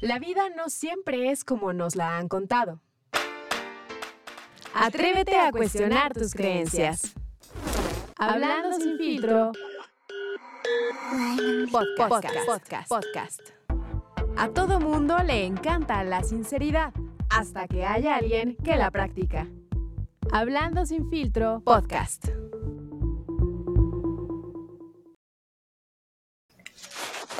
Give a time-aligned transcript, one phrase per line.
[0.00, 2.80] La vida no siempre es como nos la han contado.
[4.72, 7.14] Atrévete a cuestionar tus creencias.
[8.16, 9.50] Hablando sin filtro.
[11.72, 13.40] Podcast, podcast, podcast.
[14.36, 16.92] A todo mundo le encanta la sinceridad,
[17.28, 19.48] hasta que haya alguien que la practica.
[20.30, 22.28] Hablando sin filtro, podcast.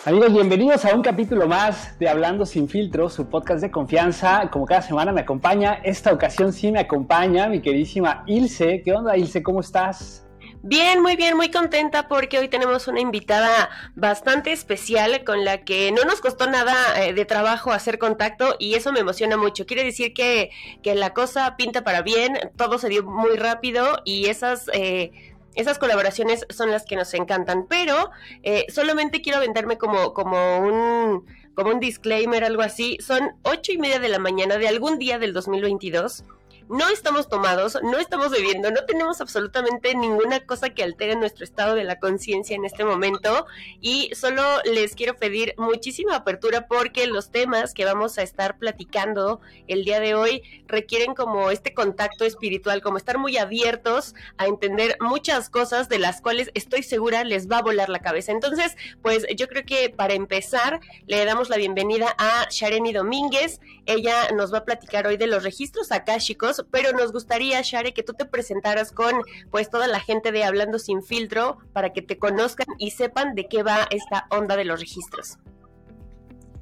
[0.05, 4.49] Amigos, bienvenidos a un capítulo más de Hablando sin filtro, su podcast de confianza.
[4.51, 8.81] Como cada semana me acompaña, esta ocasión sí me acompaña mi queridísima Ilse.
[8.85, 9.43] ¿Qué onda, Ilse?
[9.43, 10.25] ¿Cómo estás?
[10.63, 15.91] Bien, muy bien, muy contenta porque hoy tenemos una invitada bastante especial con la que
[15.93, 19.67] no nos costó nada eh, de trabajo hacer contacto y eso me emociona mucho.
[19.67, 20.51] Quiere decir que,
[20.83, 24.71] que la cosa pinta para bien, todo se dio muy rápido y esas...
[24.73, 28.11] Eh, esas colaboraciones son las que nos encantan, pero
[28.43, 32.99] eh, solamente quiero aventarme como, como un como un disclaimer, algo así.
[33.01, 36.23] Son ocho y media de la mañana de algún día del 2022
[36.69, 41.75] no estamos tomados, no estamos bebiendo, no tenemos absolutamente ninguna cosa que altere nuestro estado
[41.75, 43.47] de la conciencia en este momento
[43.81, 49.41] y solo les quiero pedir muchísima apertura porque los temas que vamos a estar platicando
[49.67, 54.97] el día de hoy requieren como este contacto espiritual, como estar muy abiertos a entender
[55.01, 58.33] muchas cosas de las cuales estoy segura les va a volar la cabeza.
[58.33, 63.61] Entonces, pues yo creo que para empezar le damos la bienvenida a Shareni Domínguez.
[63.87, 68.03] Ella nos va a platicar hoy de los registros akáshicos pero nos gustaría, Share, que
[68.03, 72.19] tú te presentaras con pues toda la gente de Hablando sin filtro para que te
[72.19, 75.39] conozcan y sepan de qué va esta onda de los registros.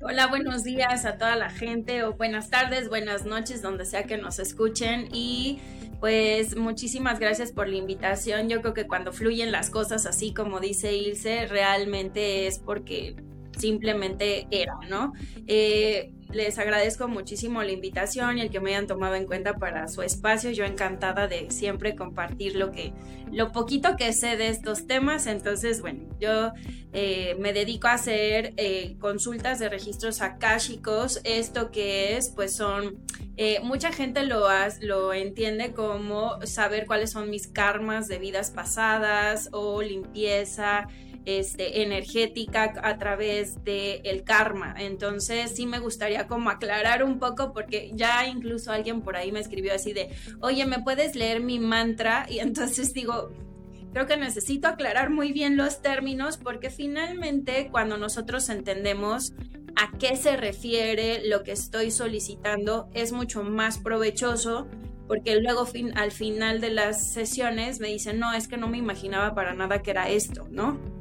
[0.03, 4.19] Hola, buenos días a toda la gente o buenas tardes, buenas noches, donde sea que
[4.19, 5.59] nos escuchen y
[6.01, 8.49] pues muchísimas gracias por la invitación.
[8.49, 13.17] Yo creo que cuando fluyen las cosas así como dice Ilse, realmente es porque
[13.59, 15.13] simplemente era, ¿no?
[15.47, 19.89] Eh, les agradezco muchísimo la invitación y el que me hayan tomado en cuenta para
[19.89, 20.51] su espacio.
[20.51, 22.93] Yo encantada de siempre compartir lo que,
[23.33, 25.27] lo poquito que sé de estos temas.
[25.27, 26.53] Entonces, bueno, yo
[26.93, 31.21] eh, me dedico a hacer eh, consultas de registros akáshicos.
[31.25, 32.97] Esto que es, pues son,
[33.37, 34.47] eh, mucha gente lo,
[34.81, 40.89] lo entiende como saber cuáles son mis karmas de vidas pasadas o limpieza
[41.27, 44.75] este, energética a través del el karma.
[44.79, 49.41] Entonces sí me gustaría como aclarar un poco porque ya incluso alguien por ahí me
[49.41, 50.11] escribió así de,
[50.41, 52.27] oye, ¿me puedes leer mi mantra?
[52.37, 53.31] Y entonces digo,
[53.93, 59.33] creo que necesito aclarar muy bien los términos porque finalmente cuando nosotros entendemos
[59.75, 64.69] a qué se refiere lo que estoy solicitando es mucho más provechoso
[65.09, 69.35] porque luego al final de las sesiones me dicen, no, es que no me imaginaba
[69.35, 70.96] para nada que era esto, ¿no?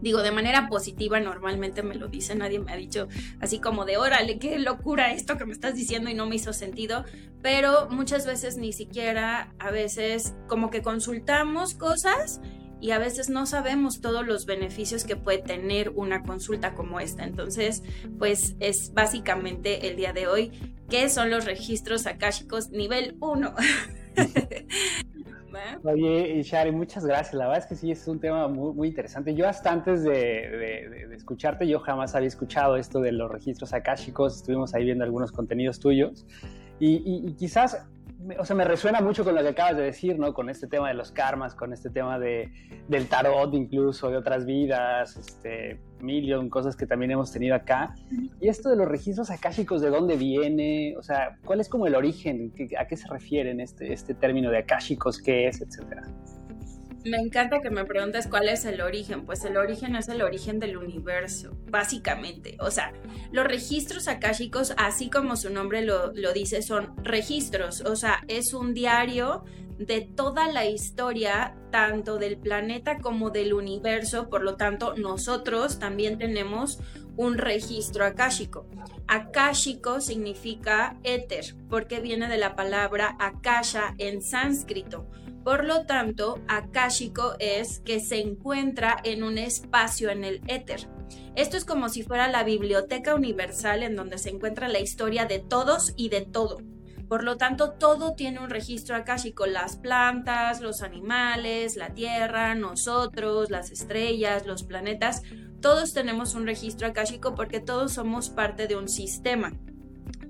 [0.00, 3.08] Digo, de manera positiva normalmente me lo dice, nadie me ha dicho
[3.40, 6.52] así como de, órale, qué locura esto que me estás diciendo y no me hizo
[6.52, 7.04] sentido,
[7.42, 12.40] pero muchas veces ni siquiera, a veces como que consultamos cosas
[12.80, 17.24] y a veces no sabemos todos los beneficios que puede tener una consulta como esta.
[17.24, 17.82] Entonces,
[18.18, 20.52] pues es básicamente el día de hoy,
[20.90, 23.54] ¿qué son los registros akáshicos nivel 1?
[25.84, 27.34] Oye, Shari, muchas gracias.
[27.34, 29.34] La verdad es que sí, es un tema muy, muy interesante.
[29.34, 34.36] Yo hasta antes de, escucharte, yo jamás había escuchado esto de los registros akáshicos.
[34.36, 36.26] Estuvimos ahí viendo algunos contenidos tuyos.
[36.78, 37.86] y quizás
[38.38, 40.34] o sea, me resuena mucho con lo que acabas de decir, ¿no?
[40.34, 42.50] Con este tema de los karmas, con este tema de,
[42.88, 47.94] del tarot incluso, de otras vidas, este, million, cosas que también hemos tenido acá.
[48.40, 50.94] Y esto de los registros akáshicos, ¿de dónde viene?
[50.98, 52.52] O sea, ¿cuál es como el origen?
[52.78, 55.20] ¿A qué se refieren este, este término de akáshicos?
[55.20, 55.60] ¿Qué es?
[55.60, 56.02] Etcétera.
[57.06, 59.24] Me encanta que me preguntes cuál es el origen.
[59.24, 62.56] Pues el origen es el origen del universo, básicamente.
[62.58, 62.92] O sea,
[63.30, 67.82] los registros akáshicos, así como su nombre lo, lo dice, son registros.
[67.82, 69.44] O sea, es un diario
[69.78, 74.28] de toda la historia, tanto del planeta como del universo.
[74.28, 76.80] Por lo tanto, nosotros también tenemos
[77.16, 78.66] un registro akáshico.
[79.06, 85.06] Akáshico significa éter, porque viene de la palabra akasha en sánscrito
[85.46, 90.88] por lo tanto, akáshico es que se encuentra en un espacio en el éter.
[91.36, 95.38] Esto es como si fuera la biblioteca universal en donde se encuentra la historia de
[95.38, 96.58] todos y de todo.
[97.08, 103.48] Por lo tanto, todo tiene un registro akáshico, las plantas, los animales, la tierra, nosotros,
[103.48, 105.22] las estrellas, los planetas,
[105.60, 109.52] todos tenemos un registro akáshico porque todos somos parte de un sistema.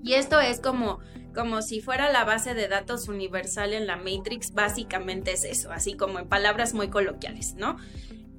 [0.03, 0.99] Y esto es como
[1.37, 5.95] como si fuera la base de datos universal en la Matrix, básicamente es eso, así
[5.95, 7.77] como en palabras muy coloquiales, ¿no?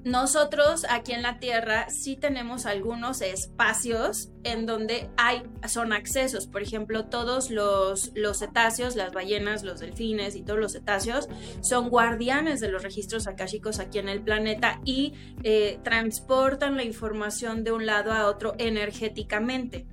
[0.08, 6.48] Nosotros aquí en la Tierra sí tenemos algunos espacios en donde hay, son accesos.
[6.48, 11.28] Por ejemplo, todos los, los cetáceos, las ballenas, los delfines y todos los cetáceos
[11.62, 15.14] son guardianes de los registros akáshicos aquí en el planeta y
[15.44, 19.86] eh, transportan la información de un lado a otro energéticamente.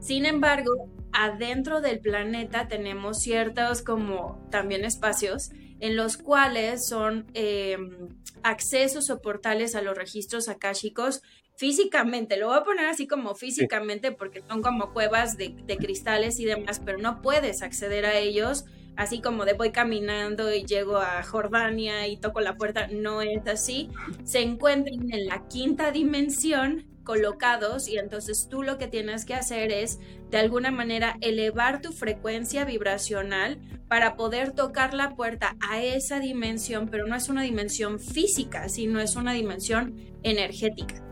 [0.00, 5.50] Sin embargo, adentro del planeta tenemos ciertos como también espacios
[5.80, 8.08] en los cuales son em,
[8.42, 11.22] accesos o portales a los registros akáshicos
[11.56, 12.36] físicamente.
[12.36, 16.44] Lo voy a poner así como físicamente porque son como cuevas de, de, cristales y
[16.44, 18.64] demás, pero no puedes acceder a ellos
[18.98, 22.88] así como de voy caminando y llego a Jordania y toco la puerta.
[22.88, 23.90] No es así.
[24.24, 29.70] Se encuentran en la quinta dimensión colocados y entonces tú lo que tienes que hacer
[29.72, 33.58] es de alguna manera elevar tu frecuencia vibracional
[33.88, 39.00] para poder tocar la puerta a esa dimensión, pero no es una dimensión física, sino
[39.00, 41.02] es una dimensión energética.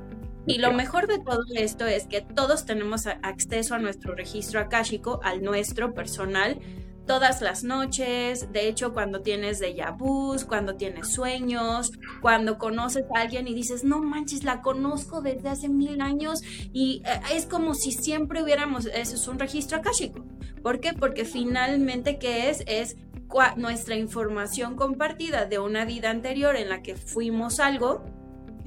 [0.47, 5.19] Y lo mejor de todo esto es que todos tenemos acceso a nuestro registro akáshico,
[5.25, 6.61] al nuestro personal,
[7.07, 13.21] todas las noches, de hecho cuando tienes déjà vu, cuando tienes sueños, cuando conoces a
[13.21, 16.43] alguien y dices, no manches, la conozco desde hace mil años
[16.73, 20.25] y eh, es como si siempre hubiéramos, eso es un registro akáshico.
[20.63, 20.93] ¿Por qué?
[20.93, 22.65] Porque finalmente, ¿qué es?
[22.67, 22.97] Es
[23.57, 28.05] nuestra información compartida de una vida anterior en la que fuimos algo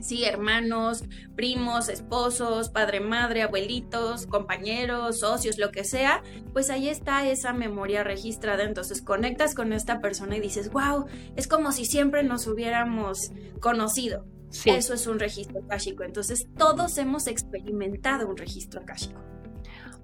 [0.01, 1.03] sí, hermanos,
[1.35, 6.23] primos, esposos, padre, madre, abuelitos, compañeros, socios, lo que sea,
[6.53, 8.63] pues ahí está esa memoria registrada.
[8.63, 11.05] Entonces conectas con esta persona y dices, wow,
[11.35, 14.25] es como si siempre nos hubiéramos conocido.
[14.65, 16.03] Eso es un registro akáshico.
[16.03, 19.21] Entonces todos hemos experimentado un registro akáshico.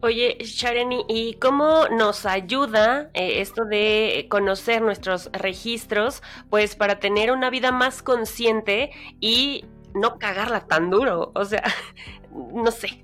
[0.02, 7.32] Oye, Shareni, ¿y cómo nos ayuda eh, esto de conocer nuestros registros, pues para tener
[7.32, 9.66] una vida más consciente y
[9.96, 11.32] no cagarla tan duro.
[11.34, 11.64] O sea,
[12.54, 13.04] no sé.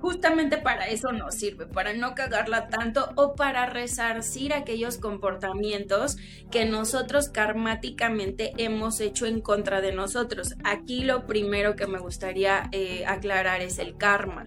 [0.00, 6.18] Justamente para eso nos sirve, para no cagarla tanto o para resarcir aquellos comportamientos
[6.52, 10.54] que nosotros karmáticamente hemos hecho en contra de nosotros.
[10.62, 14.46] Aquí lo primero que me gustaría eh, aclarar es el karma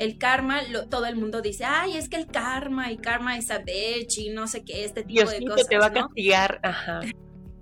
[0.00, 3.58] el karma, todo el mundo dice, ay, es que el karma y karma es a
[3.58, 5.68] bitch y no sé qué, este tipo de cosas.
[5.68, 7.00] te va a castigar, ajá.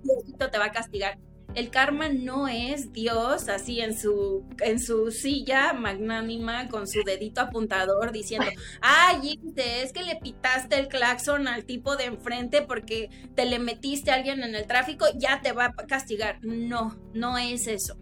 [0.01, 1.17] Diosito te va a castigar
[1.55, 7.41] el karma no es Dios así en su, en su silla magnánima con su dedito
[7.41, 8.47] apuntador diciendo,
[8.81, 14.11] ay, es que le pitaste el claxon al tipo de enfrente porque te le metiste
[14.11, 16.39] a alguien en el tráfico, ya te va a castigar.
[16.41, 17.97] No, no es eso.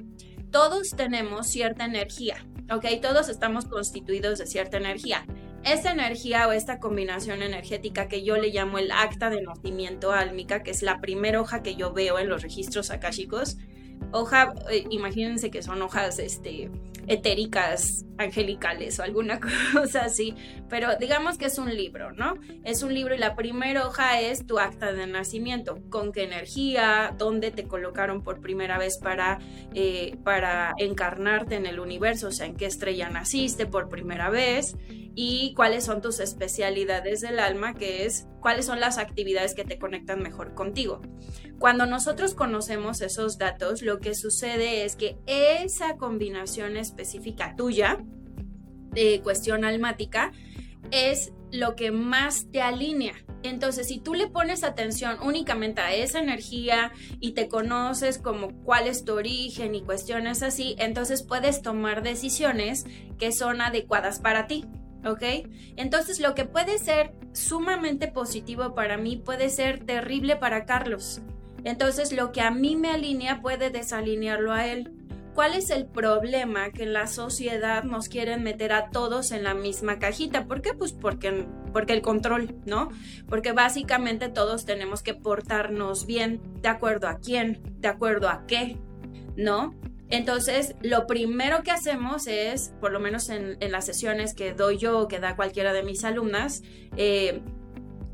[0.51, 2.85] Todos tenemos cierta energía, ¿ok?
[3.01, 5.25] Todos estamos constituidos de cierta energía.
[5.67, 10.63] Esta energía o esta combinación energética que yo le llamo el acta de nacimiento álmica,
[10.63, 13.57] que es la primera hoja que yo veo en los registros akáshicos,
[14.11, 16.69] hoja, eh, imagínense que son hojas este,
[17.07, 19.39] etéricas, angelicales o alguna
[19.73, 20.35] cosa así,
[20.69, 22.35] pero digamos que es un libro, ¿no?
[22.63, 27.13] Es un libro y la primera hoja es tu acta de nacimiento, con qué energía,
[27.17, 29.39] dónde te colocaron por primera vez para,
[29.73, 34.75] eh, para encarnarte en el universo, o sea, en qué estrella naciste por primera vez
[35.19, 39.77] y cuáles son tus especialidades del alma, que es cuáles son las actividades que te
[39.77, 41.01] conectan mejor contigo.
[41.59, 47.97] Cuando nosotros conocemos esos datos, lo que sucede es que esa combinación específica tuya,
[48.93, 50.31] de cuestión almática,
[50.91, 53.15] es lo que más te alinea.
[53.43, 58.87] Entonces, si tú le pones atención únicamente a esa energía y te conoces como cuál
[58.87, 62.85] es tu origen y cuestiones así, entonces puedes tomar decisiones
[63.19, 64.63] que son adecuadas para ti.
[65.07, 65.23] ¿Ok?
[65.75, 71.21] Entonces lo que puede ser sumamente positivo para mí puede ser terrible para Carlos.
[71.63, 74.91] Entonces lo que a mí me alinea puede desalinearlo a él.
[75.33, 79.53] ¿Cuál es el problema que en la sociedad nos quieren meter a todos en la
[79.53, 80.47] misma cajita?
[80.47, 80.73] ¿Por qué?
[80.73, 82.89] Pues porque, porque el control, ¿no?
[83.29, 88.77] Porque básicamente todos tenemos que portarnos bien, de acuerdo a quién, de acuerdo a qué,
[89.35, 89.75] ¿no?
[90.09, 94.99] Entonces, lo primero que hacemos es, por lo menos en, las sesiones que doy yo
[94.99, 96.63] o que da cualquiera de mis alumnas,
[96.95, 97.41] eh,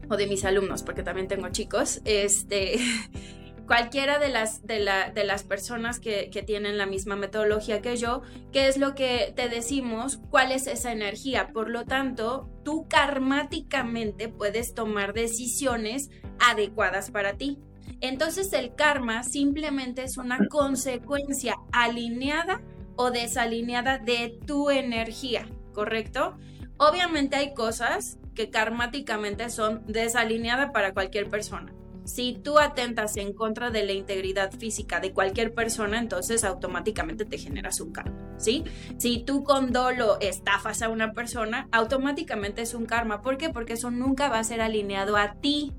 [0.09, 2.77] o de mis alumnos, porque también tengo chicos, este,
[3.67, 8.21] cualquiera de las, de, las personas que, que, tienen la misma metodología que yo,
[8.51, 10.19] ¿qué es lo que te decimos?
[10.29, 11.50] ¿Cuál es esa energía?
[11.53, 16.09] Por lo tanto, tú karmáticamente puedes tomar decisiones
[16.39, 17.59] adecuadas para ti.
[18.03, 22.62] Entonces el karma simplemente es una consecuencia alineada
[22.98, 26.38] o desalineada de tu energía, ¿correcto?
[26.75, 31.74] Obviamente hay cosas que karmáticamente son desalineadas para cualquier persona.
[32.05, 37.38] si tú atentas en contra de la integridad física de cualquier persona, entonces automáticamente te
[37.38, 38.63] generas un karma, ¿sí?
[38.98, 43.22] Si tú con dolo estafas a una persona, automáticamente es un karma.
[43.22, 43.50] ¿Por qué?
[43.50, 45.72] Porque eso nunca va a ser alineado a ti.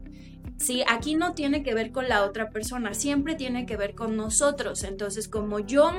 [0.56, 4.16] Sí, aquí no tiene que ver con la otra persona, siempre tiene que ver con
[4.16, 4.84] nosotros.
[4.84, 5.90] Entonces, como yo,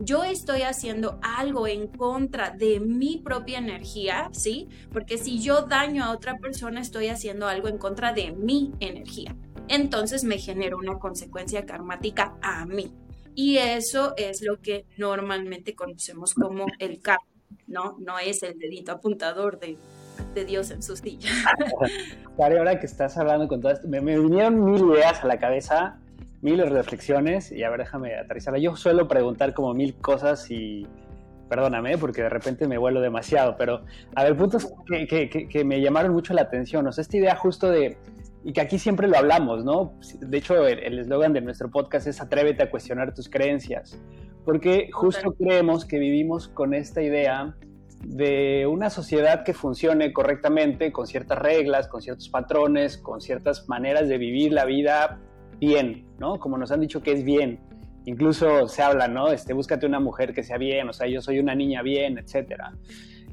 [0.00, 4.68] yo estoy haciendo algo en contra de mi propia energía, ¿sí?
[4.92, 9.36] Porque si yo daño a otra persona, estoy haciendo algo en contra de mi energía.
[9.68, 12.92] Entonces me genera una consecuencia karmática a mí.
[13.36, 17.24] Y eso es lo que normalmente conocemos como el karma,
[17.68, 17.96] ¿no?
[18.00, 19.78] No es el dedito apuntador de
[20.34, 21.30] de Dios en sus silla.
[22.38, 25.98] ahora que estás hablando con todo esto, me, vinieron mil ideas a la cabeza,
[26.40, 28.58] mil reflexiones, y a ver, déjame aterrizarla.
[28.58, 30.86] Yo suelo preguntar como mil cosas y
[31.48, 33.82] perdóname, porque de repente me vuelo demasiado, pero
[34.14, 36.86] a ver, puntos que, que, que, me llamaron mucho la atención.
[36.86, 37.98] O sea, esta idea justo de,
[38.44, 39.94] y que aquí siempre lo hablamos, ¿no?
[40.20, 44.00] De hecho, el eslogan de nuestro podcast es atrévete a cuestionar tus creencias,
[44.44, 47.54] porque justo creemos que vivimos con esta idea
[48.02, 54.08] de una sociedad que funcione correctamente, con ciertas reglas, con ciertos patrones, con ciertas maneras
[54.08, 55.20] de vivir la vida
[55.58, 56.38] bien, ¿no?
[56.38, 57.60] Como nos han dicho que es bien.
[58.06, 59.28] Incluso se habla, ¿no?
[59.30, 62.72] Este, búscate una mujer que sea bien, o sea, yo soy una niña bien, etcétera.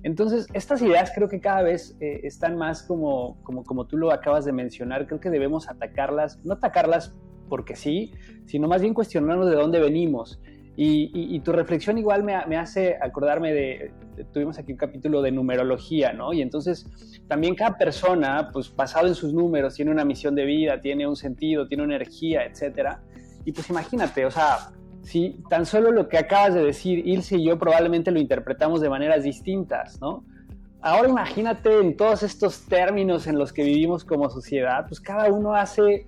[0.03, 4.11] Entonces, estas ideas creo que cada vez eh, están más como, como, como tú lo
[4.11, 7.15] acabas de mencionar, creo que debemos atacarlas, no atacarlas
[7.49, 8.11] porque sí,
[8.45, 10.39] sino más bien cuestionarnos de dónde venimos
[10.79, 13.91] y, tu reflexión igual me, hace acordarme de,
[14.31, 16.33] tuvimos aquí un capítulo de numerología, ¿no?
[16.33, 16.85] Y entonces
[17.27, 21.15] también cada persona, pues basado en sus números, tiene una misión de vida, tiene un
[21.15, 23.01] sentido, tiene una energía, etcétera.
[23.43, 24.69] Y pues imagínate, o sea,
[25.01, 28.89] si tan solo lo que acabas de decir, Ilse y yo probablemente lo interpretamos de
[28.89, 30.25] maneras distintas, ¿no?
[30.81, 35.55] Ahora imagínate en todos estos términos en los que vivimos como sociedad, pues cada uno
[35.55, 36.05] hace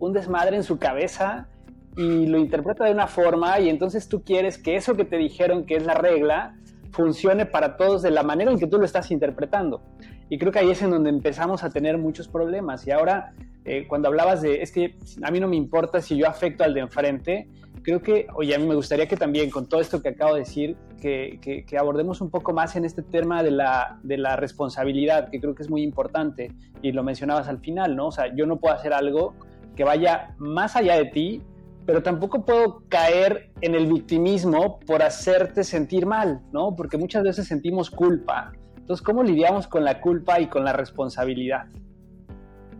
[0.00, 1.46] un desmadre en su cabeza
[1.96, 5.66] y lo interpreta de una forma y entonces tú quieres que eso que te dijeron
[5.66, 6.54] que es la regla
[6.90, 9.82] funcione para todos de la manera en que tú lo estás interpretando.
[10.28, 12.86] Y creo que ahí es en donde empezamos a tener muchos problemas.
[12.86, 13.32] Y ahora,
[13.64, 16.74] eh, cuando hablabas de, es que a mí no me importa si yo afecto al
[16.74, 17.48] de enfrente,
[17.82, 20.40] creo que, oye, a mí me gustaría que también con todo esto que acabo de
[20.40, 25.30] decir, que, que, abordemos un poco más en este tema de la, de la responsabilidad,
[25.30, 26.52] que creo que es muy importante.
[26.80, 28.06] Y lo mencionabas al final, ¿no?
[28.06, 29.34] O sea, yo no puedo hacer algo
[29.74, 31.42] que vaya más allá de ti
[31.86, 36.74] pero tampoco puedo caer en el victimismo por hacerte sentir mal, ¿no?
[36.76, 38.52] Porque muchas veces sentimos culpa.
[38.76, 41.66] Entonces, ¿cómo lidiamos con la culpa y con la responsabilidad?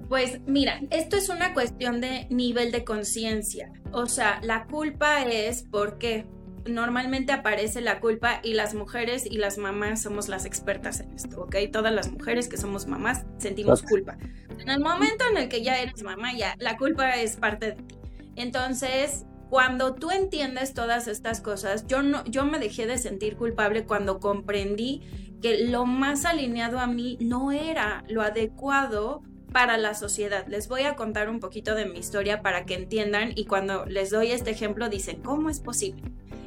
[0.08, 3.72] Pues mira, esto es una cuestión de nivel de conciencia.
[3.92, 6.26] O sea, la culpa es porque
[6.66, 11.42] normalmente aparece la culpa y las mujeres y las mamás somos las expertas en esto,
[11.42, 11.56] ¿ok?
[11.72, 14.16] Todas las mujeres que somos mamás sentimos culpa.
[14.58, 17.72] En el momento en el que ya eres mamá, ya la culpa es parte de
[17.72, 18.01] ti.
[18.36, 23.84] Entonces, cuando tú entiendes todas estas cosas, yo, no, yo me dejé de sentir culpable
[23.84, 25.02] cuando comprendí
[25.42, 29.22] que lo más alineado a mí no era lo adecuado
[29.52, 30.46] para la sociedad.
[30.48, 34.10] Les voy a contar un poquito de mi historia para que entiendan y cuando les
[34.10, 36.02] doy este ejemplo dicen, ¿cómo es posible?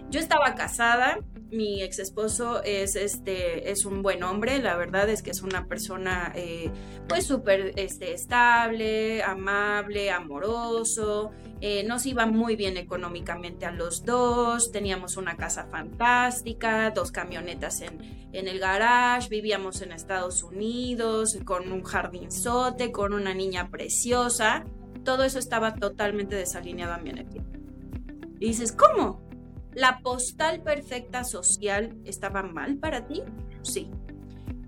[0.09, 1.19] Yo estaba casada,
[1.51, 5.67] mi ex esposo es, este, es un buen hombre, la verdad es que es una
[5.67, 6.71] persona eh,
[7.07, 11.31] pues súper este, estable, amable, amoroso,
[11.61, 17.81] eh, nos iba muy bien económicamente a los dos, teníamos una casa fantástica, dos camionetas
[17.81, 24.65] en, en el garage, vivíamos en Estados Unidos con un jardinzote, con una niña preciosa,
[25.03, 27.43] todo eso estaba totalmente desalineado a mi energía.
[28.39, 29.25] Y dices, ¿cómo?
[29.73, 33.23] ¿La postal perfecta social estaba mal para ti?
[33.61, 33.89] Sí.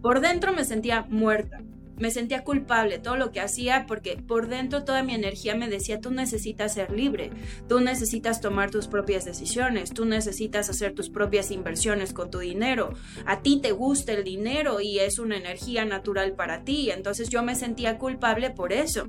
[0.01, 1.61] Por dentro me sentía muerta,
[1.97, 5.99] me sentía culpable todo lo que hacía porque por dentro toda mi energía me decía,
[5.99, 7.31] tú necesitas ser libre,
[7.67, 12.93] tú necesitas tomar tus propias decisiones, tú necesitas hacer tus propias inversiones con tu dinero,
[13.25, 17.43] a ti te gusta el dinero y es una energía natural para ti, entonces yo
[17.43, 19.07] me sentía culpable por eso.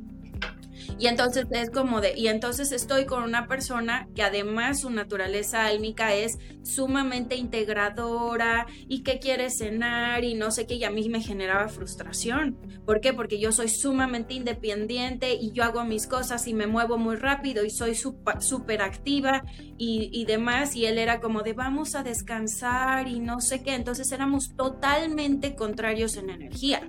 [0.99, 5.66] Y entonces es como de, y entonces estoy con una persona que además su naturaleza
[5.66, 11.09] álmica es sumamente integradora y que quiere cenar y no sé qué, y a mí
[11.09, 12.57] me generaba frustración.
[12.85, 13.12] ¿Por qué?
[13.12, 17.64] Porque yo soy sumamente independiente y yo hago mis cosas y me muevo muy rápido
[17.64, 19.45] y soy súper activa
[19.76, 20.75] y, y demás.
[20.75, 23.75] Y él era como de, vamos a descansar y no sé qué.
[23.75, 26.88] Entonces éramos totalmente contrarios en energía.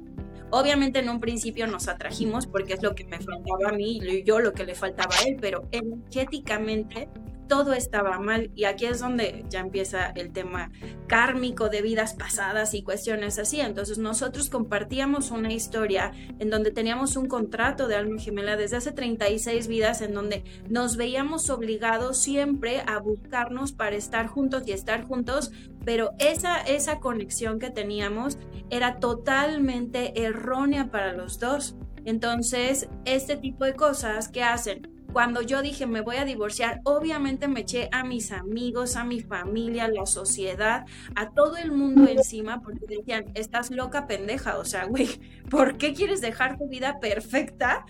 [0.51, 4.23] Obviamente en un principio nos atrajimos porque es lo que me faltaba a mí y
[4.23, 7.07] yo lo que le faltaba a él, pero energéticamente
[7.49, 10.71] todo estaba mal y aquí es donde ya empieza el tema
[11.07, 13.59] kármico de vidas pasadas y cuestiones así.
[13.59, 18.93] Entonces nosotros compartíamos una historia en donde teníamos un contrato de alma gemela desde hace
[18.93, 25.03] 36 vidas en donde nos veíamos obligados siempre a buscarnos para estar juntos y estar
[25.03, 25.51] juntos,
[25.83, 28.37] pero esa, esa conexión que teníamos
[28.69, 31.75] era totalmente errónea para los dos.
[32.05, 37.47] Entonces, este tipo de cosas que hacen cuando yo dije me voy a divorciar, obviamente
[37.47, 40.85] me eché a mis amigos, a mi familia, a la sociedad,
[41.15, 45.93] a todo el mundo encima, porque decían, estás loca pendeja, o sea, güey, ¿por qué
[45.93, 47.85] quieres dejar tu vida perfecta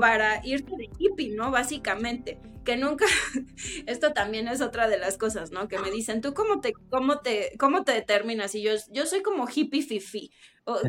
[0.00, 1.50] para irte de hippie, no?
[1.50, 3.04] Básicamente, que nunca,
[3.86, 5.68] esto también es otra de las cosas, ¿no?
[5.68, 8.54] Que me dicen, ¿tú cómo te, cómo te, cómo te determinas?
[8.54, 10.30] Y yo, yo soy como hippie fifi,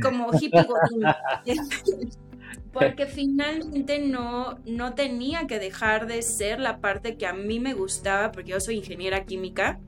[0.01, 1.03] como hippie godín.
[2.71, 7.73] porque finalmente no, no tenía que dejar de ser la parte que a mí me
[7.73, 9.79] gustaba, porque yo soy ingeniera química.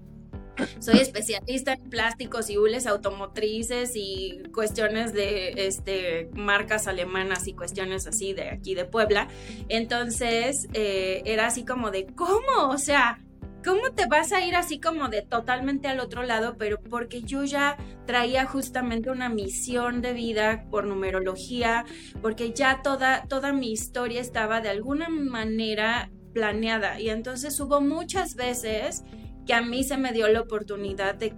[0.80, 8.08] Soy especialista en plásticos y hules automotrices y cuestiones de este, marcas alemanas y cuestiones
[8.08, 9.28] así de aquí de Puebla.
[9.70, 12.70] Entonces eh, era así como de, ¿cómo?
[12.70, 13.20] O sea,
[13.64, 16.56] ¿cómo te vas a ir así como de totalmente al otro lado?
[16.58, 21.86] Pero porque yo ya traía justamente una misión de vida por numerología,
[22.22, 27.00] porque ya toda, toda mi historia estaba de alguna manera planeada.
[27.00, 29.04] Y entonces hubo muchas veces
[29.46, 31.34] que a mí se me dio la oportunidad de,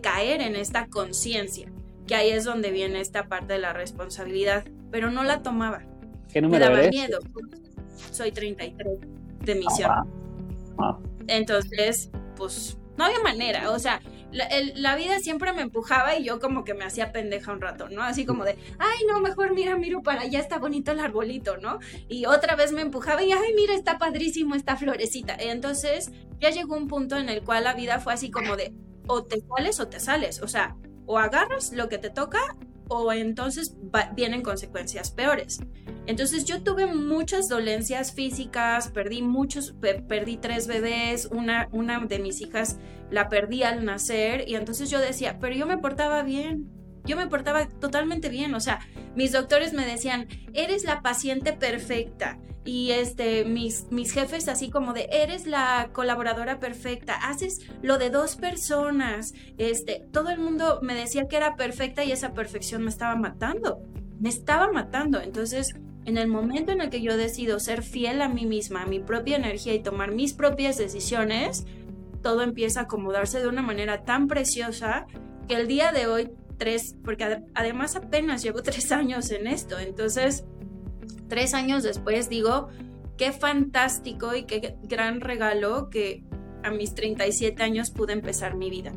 [0.00, 1.70] caer en esta conciencia,
[2.06, 5.82] que ahí es donde viene esta parte de la responsabilidad, pero no la tomaba.
[6.32, 7.18] ¿Qué número me daba miedo.
[8.10, 8.98] Soy 33
[9.40, 9.90] de misión.
[10.78, 10.98] Ah.
[11.28, 14.00] Entonces, pues no había manera, o sea,
[14.34, 18.02] la, vida siempre me empujaba y yo como que me hacía pendeja un rato, ¿no?
[18.02, 21.78] Así como de, ay, no, mejor mira, miro para allá, está bonito el arbolito, ¿no?
[22.08, 25.36] Y otra vez me empujaba y, ay, mira, está padrísimo esta florecita.
[25.38, 28.74] Entonces ya llegó un punto en el cual la vida fue así como de,
[29.06, 30.76] o te sales o te sales, o sea,
[31.06, 32.40] o agarras lo que te toca
[32.88, 33.76] o entonces
[34.14, 35.60] vienen consecuencias peores.
[36.06, 42.40] Entonces yo tuve muchas dolencias físicas, perdí muchos, perdí tres bebés, una, una de mis
[42.40, 42.78] hijas
[43.10, 46.70] la perdí al nacer y entonces yo decía, pero yo me portaba bien,
[47.04, 48.80] yo me portaba totalmente bien, o sea,
[49.14, 52.38] mis doctores me decían, eres la paciente perfecta.
[52.64, 58.10] Y este, mis, mis jefes así como de, eres la colaboradora perfecta, haces lo de
[58.10, 59.34] dos personas.
[59.58, 63.82] Este, todo el mundo me decía que era perfecta y esa perfección me estaba matando.
[64.18, 65.20] Me estaba matando.
[65.20, 65.74] Entonces,
[66.06, 69.00] en el momento en el que yo decido ser fiel a mí misma, a mi
[69.00, 71.66] propia energía y tomar mis propias decisiones,
[72.22, 75.06] todo empieza a acomodarse de una manera tan preciosa
[75.48, 80.44] que el día de hoy tres, porque además apenas llevo tres años en esto, entonces
[81.28, 82.68] tres años después digo,
[83.16, 86.24] qué fantástico y qué gran regalo que
[86.62, 88.92] a mis 37 años pude empezar mi vida.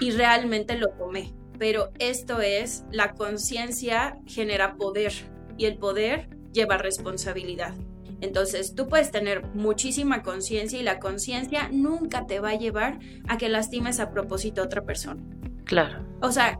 [0.00, 1.32] Y realmente lo tomé.
[1.58, 5.12] Pero esto es, la conciencia genera poder
[5.56, 7.74] y el poder lleva responsabilidad.
[8.20, 13.36] Entonces tú puedes tener muchísima conciencia y la conciencia nunca te va a llevar a
[13.36, 15.22] que lastimes a propósito a otra persona.
[15.64, 16.04] Claro.
[16.20, 16.58] O sea,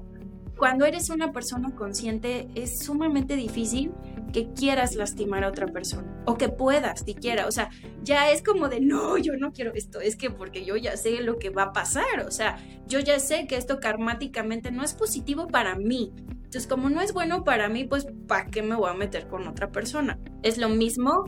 [0.56, 3.92] cuando eres una persona consciente es sumamente difícil
[4.32, 7.70] que quieras lastimar a otra persona o que puedas siquiera, o sea,
[8.02, 11.20] ya es como de no, yo no quiero esto, es que porque yo ya sé
[11.20, 14.94] lo que va a pasar, o sea, yo ya sé que esto karmáticamente no es
[14.94, 16.12] positivo para mí.
[16.16, 19.46] Entonces, como no es bueno para mí, pues ¿para qué me voy a meter con
[19.48, 20.18] otra persona?
[20.42, 21.24] Es lo mismo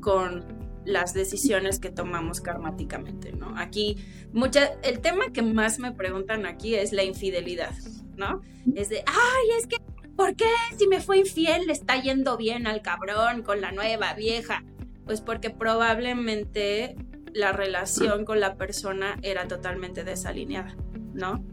[0.00, 0.44] con
[0.84, 3.54] las decisiones que tomamos karmáticamente, ¿no?
[3.56, 3.96] Aquí,
[4.32, 7.72] mucha, el tema que más me preguntan aquí es la infidelidad,
[8.16, 8.42] ¿no?
[8.74, 9.76] Es de, ay, es que,
[10.16, 10.46] ¿por qué
[10.78, 14.64] si me fue infiel le está yendo bien al cabrón con la nueva vieja?
[15.04, 16.96] Pues porque probablemente
[17.32, 20.76] la relación con la persona era totalmente desalineada,
[21.14, 21.44] ¿no?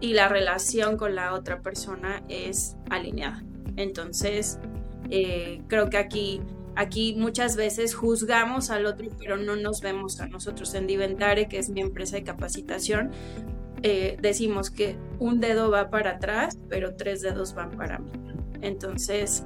[0.00, 3.44] Y la relación con la otra persona es alineada.
[3.76, 4.58] Entonces,
[5.10, 6.40] eh, creo que aquí
[6.78, 10.72] Aquí muchas veces juzgamos al otro, pero no nos vemos a nosotros.
[10.74, 13.10] En Diventare, que es mi empresa de capacitación,
[13.82, 18.10] eh, decimos que un dedo va para atrás, pero tres dedos van para mí.
[18.60, 19.44] Entonces,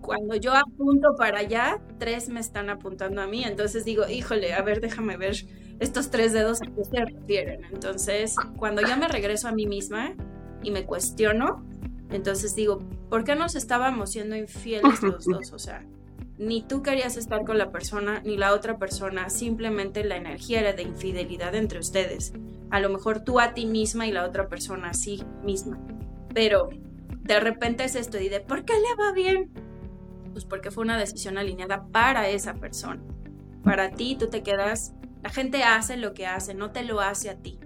[0.00, 3.44] cuando yo apunto para allá, tres me están apuntando a mí.
[3.44, 5.36] Entonces digo, híjole, a ver, déjame ver
[5.80, 7.64] estos tres dedos a qué se refieren.
[7.72, 10.14] Entonces, cuando yo me regreso a mí misma
[10.62, 11.64] y me cuestiono,
[12.10, 12.78] entonces digo,
[13.10, 15.52] ¿por qué nos estábamos siendo infieles los dos?
[15.52, 15.84] O sea,
[16.38, 20.72] ni tú querías estar con la persona ni la otra persona, simplemente la energía era
[20.72, 22.32] de infidelidad entre ustedes.
[22.70, 25.78] A lo mejor tú a ti misma y la otra persona sí misma.
[26.32, 26.68] Pero
[27.22, 29.50] de repente es esto y de ¿por qué le va bien?
[30.32, 33.02] Pues porque fue una decisión alineada para esa persona.
[33.64, 37.28] Para ti tú te quedas La gente hace lo que hace, no te lo hace
[37.28, 37.58] a ti,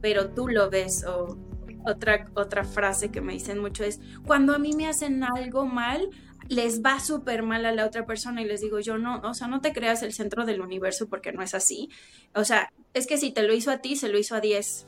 [0.00, 1.04] pero tú lo ves.
[1.04, 1.38] O
[1.86, 6.10] otra, otra frase que me dicen mucho es, cuando a mí me hacen algo mal,
[6.48, 9.48] les va súper mal a la otra persona y les digo, yo no, o sea,
[9.48, 11.88] no te creas el centro del universo porque no es así.
[12.34, 14.86] O sea, es que si te lo hizo a ti, se lo hizo a 10.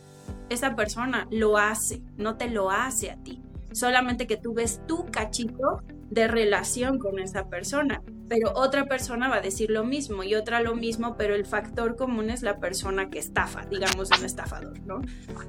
[0.51, 3.43] Esa persona lo hace, no te lo hace a ti.
[3.73, 9.37] Solamente que tú ves tu cachito de relación con esa persona, pero otra persona va
[9.37, 13.11] a decir lo mismo y otra lo mismo, pero el factor común es la persona
[13.11, 15.01] que estafa, digamos un estafador, ¿no?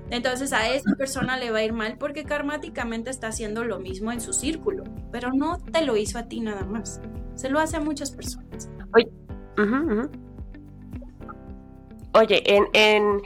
[0.09, 4.11] Entonces a esa persona le va a ir mal porque karmáticamente está haciendo lo mismo
[4.11, 7.01] en su círculo, pero no te lo hizo a ti nada más,
[7.35, 8.69] se lo hace a muchas personas.
[12.13, 13.21] Oye, en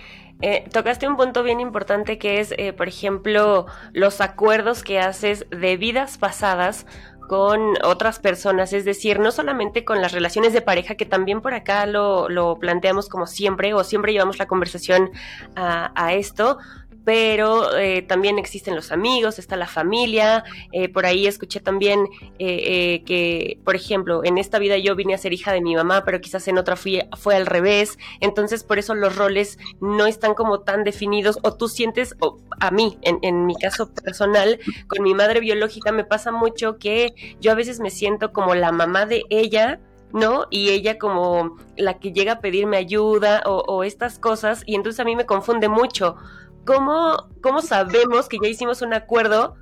[0.46, 5.46] eh, tocaste un punto bien importante que es, eh, por ejemplo, los acuerdos que haces
[5.52, 6.86] de vidas pasadas
[7.27, 11.53] con otras personas, es decir, no solamente con las relaciones de pareja, que también por
[11.53, 15.12] acá lo, lo planteamos como siempre, o siempre llevamos la conversación
[15.55, 16.57] a, a esto,
[17.05, 20.43] pero eh, también existen los amigos, está la familia.
[20.71, 22.07] Eh, por ahí escuché también
[22.39, 26.03] eh, que, por ejemplo, en esta vida yo vine a ser hija de mi mamá,
[26.05, 27.97] pero quizás en otra fui, fue al revés.
[28.21, 31.39] Entonces, por eso los roles no están como tan definidos.
[31.43, 35.91] O tú sientes, o a mí, en, en mi caso personal, con mi madre biológica
[35.91, 39.79] me pasa mucho que yo a veces me siento como la mamá de ella.
[40.13, 40.45] ¿no?
[40.51, 44.99] Y ella como la que llega a pedirme ayuda o, o, estas cosas, y entonces
[44.99, 46.17] a mí me confunde mucho,
[46.65, 49.56] ¿cómo, ¿cómo sabemos que ya hicimos un acuerdo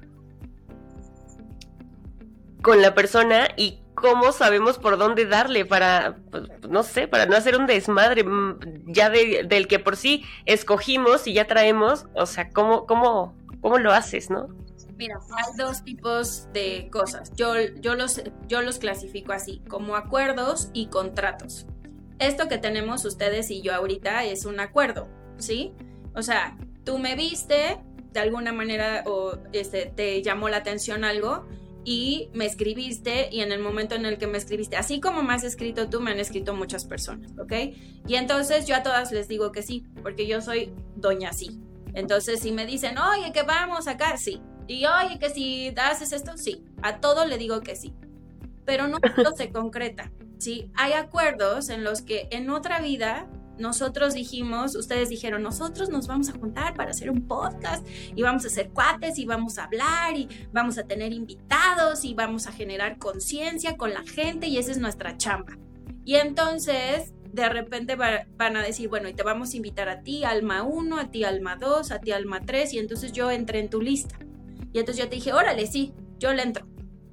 [2.62, 7.36] con la persona y cómo sabemos por dónde darle para, pues, no sé, para no
[7.36, 12.06] hacer un desmadre mm, ya del que por sí escogimos y ya traemos?
[12.16, 14.48] O sea, ¿cómo, cómo, cómo lo haces, no?
[14.98, 17.34] Mira, hay dos tipos de cosas.
[17.36, 21.66] Yo, yo, los, yo los clasifico así, como acuerdos y contratos.
[22.20, 25.74] Esto que tenemos ustedes y yo ahorita es un acuerdo, ¿sí?
[26.14, 27.80] O sea, tú me viste
[28.12, 31.48] de alguna manera o este, te llamó la atención algo
[31.84, 35.34] y me escribiste y en el momento en el que me escribiste, así como me
[35.34, 37.54] has escrito tú, me han escrito muchas personas, ¿ok?
[38.08, 41.60] Y entonces yo a todas les digo que sí, porque yo soy doña sí.
[41.94, 44.42] Entonces si me dicen, oye, que vamos acá, sí.
[44.68, 46.64] Y oye, que si haces esto, sí.
[46.82, 47.94] A todo le digo que sí.
[48.64, 50.72] Pero no todo se concreta, ¿sí?
[50.76, 56.30] Hay acuerdos en los que en otra vida nosotros dijimos, ustedes dijeron, nosotros nos vamos
[56.30, 57.86] a juntar para hacer un podcast
[58.16, 62.14] y vamos a hacer cuates y vamos a hablar y vamos a tener invitados y
[62.14, 65.58] vamos a generar conciencia con la gente y esa es nuestra chamba.
[66.06, 70.24] Y entonces de repente van a decir, bueno, y te vamos a invitar a ti,
[70.24, 73.70] alma 1, a ti, alma 2, a ti, alma 3, y entonces yo entré en
[73.70, 74.18] tu lista.
[74.74, 76.71] Y entonces yo te dije, órale, sí, yo le entro.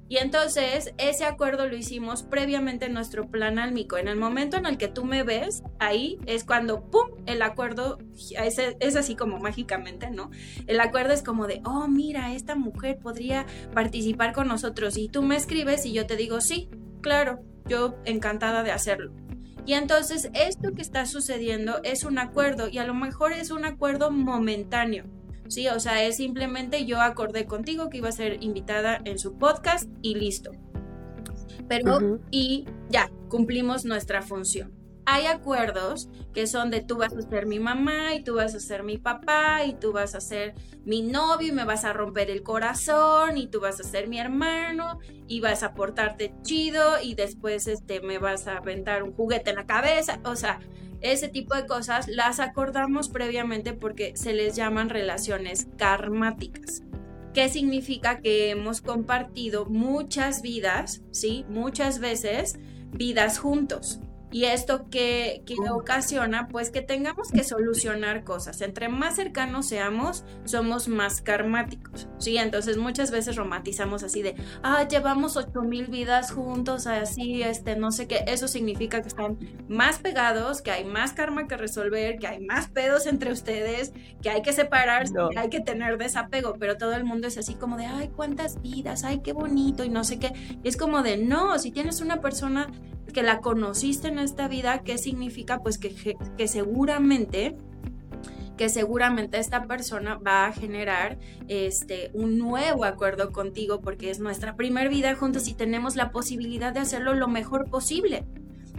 [0.09, 3.97] Y entonces ese acuerdo lo hicimos previamente en nuestro plan álmico.
[3.97, 7.99] En el momento en el que tú me ves, ahí es cuando, ¡pum!, el acuerdo
[8.35, 10.31] es, es, así como mágicamente, ¿no?
[10.65, 13.45] El acuerdo es como de, oh, mira, esta mujer podría
[13.75, 14.97] participar con nosotros.
[14.97, 16.69] Y tú me escribes y yo te digo, sí,
[17.01, 19.13] claro, yo encantada de hacerlo.
[19.67, 23.63] Y entonces esto que está sucediendo es un acuerdo y a lo mejor es un
[23.63, 25.05] acuerdo momentáneo
[25.49, 25.67] ¿sí?
[25.67, 29.89] O sea, es simplemente yo acordé contigo que iba a ser invitada en su podcast
[30.01, 30.51] y listo.
[31.67, 34.73] Pero, y ya, cumplimos nuestra función.
[35.05, 38.59] Hay acuerdos que son de tú vas a ser mi mamá y tú vas a
[38.59, 40.53] ser mi papá y tú vas a ser
[40.85, 44.19] mi novio y me vas a romper el corazón y tú vas a ser mi
[44.19, 49.49] hermano y vas a portarte chido y después este me vas a aventar un juguete
[49.49, 50.59] en la cabeza, o sea,
[51.01, 56.83] ese tipo de cosas las acordamos previamente porque se les llaman relaciones karmáticas.
[57.33, 61.45] ¿Qué significa que hemos compartido muchas vidas, sí?
[61.47, 62.57] Muchas veces
[62.91, 63.99] vidas juntos.
[64.31, 68.61] Y esto que, que, ocasiona, pues que tengamos que solucionar cosas.
[68.61, 72.37] Entre más cercanos seamos, somos más karmáticos, ¿sí?
[72.37, 77.91] Entonces muchas veces romantizamos así de, ah, llevamos ocho mil vidas juntos, así, este, no
[77.91, 78.23] sé qué.
[78.27, 82.67] Eso significa que están más pegados, que hay más karma que resolver, que hay más
[82.67, 86.55] pedos entre ustedes, que hay que separarse, que hay que tener desapego.
[86.59, 89.89] Pero todo el mundo es así como de, ay, cuántas vidas, ay, qué bonito y
[89.89, 90.33] no sé qué.
[90.63, 92.69] Y es como de, no, si tienes una persona
[93.11, 95.59] que la conociste en esta vida, ¿qué significa?
[95.59, 97.55] Pues que, que seguramente
[98.59, 101.17] que seguramente esta persona va a generar
[101.47, 106.73] este un nuevo acuerdo contigo porque es nuestra primera vida juntos y tenemos la posibilidad
[106.73, 108.25] de hacerlo lo mejor posible,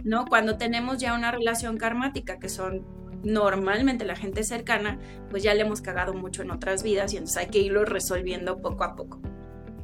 [0.03, 0.25] ¿no?
[0.25, 2.85] Cuando tenemos ya una relación karmática que son
[3.23, 4.99] normalmente la gente cercana,
[5.31, 8.61] pues ya le hemos cagado mucho en otras vidas y entonces hay que irlo resolviendo
[8.61, 9.19] poco a poco.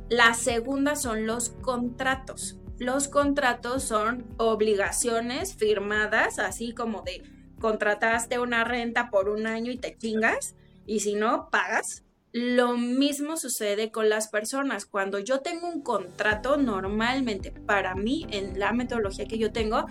[0.09, 7.23] La segunda son los contratos los contratos son obligaciones firmadas, así como de
[7.59, 12.03] contrataste una renta por un año y te chingas, y si no, pagas.
[12.33, 14.85] Lo mismo sucede con las personas.
[14.85, 19.85] Cuando yo tengo un contrato, normalmente para mí, en la metodología que yo tengo,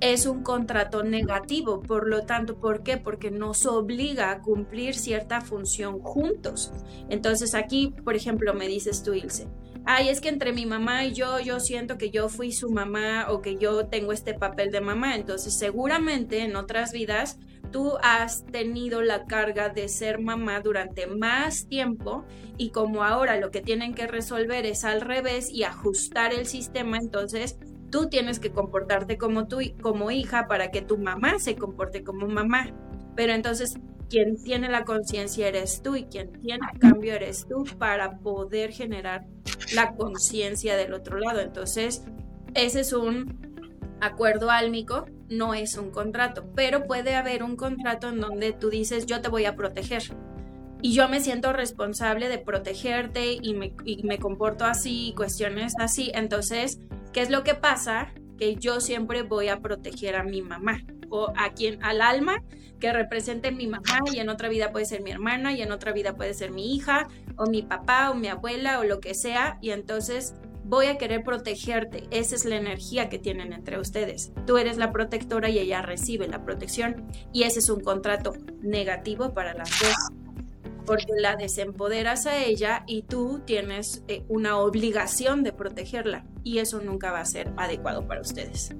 [0.00, 1.80] es un contrato negativo.
[1.80, 2.98] Por lo tanto, ¿por qué?
[2.98, 6.72] Porque nos obliga a cumplir cierta función juntos.
[7.08, 9.48] Entonces aquí, por ejemplo, me dices tú, Ilse,
[9.90, 13.28] ay, es que entre mi mamá y yo, yo siento que yo fui su mamá
[13.30, 15.16] o que yo tengo este papel de mamá.
[15.16, 17.38] Entonces, seguramente en otras vidas
[17.72, 22.26] tú has tenido la carga de ser mamá durante más tiempo
[22.58, 26.98] y como ahora lo que tienen que resolver es al revés y ajustar el sistema,
[26.98, 27.56] entonces
[27.90, 32.28] tú tienes que comportarte como tu como hija para que tu mamá se comporte como
[32.28, 32.74] mamá.
[33.16, 37.64] Pero entonces quien tiene la conciencia eres tú y quien tiene el cambio eres tú
[37.78, 39.26] para poder generar
[39.74, 41.40] la conciencia del otro lado.
[41.40, 42.02] Entonces,
[42.54, 48.20] ese es un acuerdo álmico, no es un contrato, pero puede haber un contrato en
[48.20, 50.02] donde tú dices yo te voy a proteger
[50.80, 56.12] y yo me siento responsable de protegerte y me, y me comporto así, cuestiones así.
[56.14, 56.78] Entonces,
[57.12, 58.12] ¿qué es lo que pasa?
[58.38, 62.42] Que yo siempre voy a proteger a mi mamá o a quien, al alma
[62.80, 65.92] que represente mi mamá y en otra vida puede ser mi hermana y en otra
[65.92, 69.58] vida puede ser mi hija o mi papá o mi abuela o lo que sea
[69.60, 72.04] y entonces voy a querer protegerte.
[72.10, 74.32] Esa es la energía que tienen entre ustedes.
[74.46, 79.32] Tú eres la protectora y ella recibe la protección y ese es un contrato negativo
[79.34, 79.94] para las dos
[80.88, 86.80] porque la desempoderas a ella y tú tienes eh, una obligación de protegerla y eso
[86.80, 88.74] nunca va a ser adecuado para ustedes.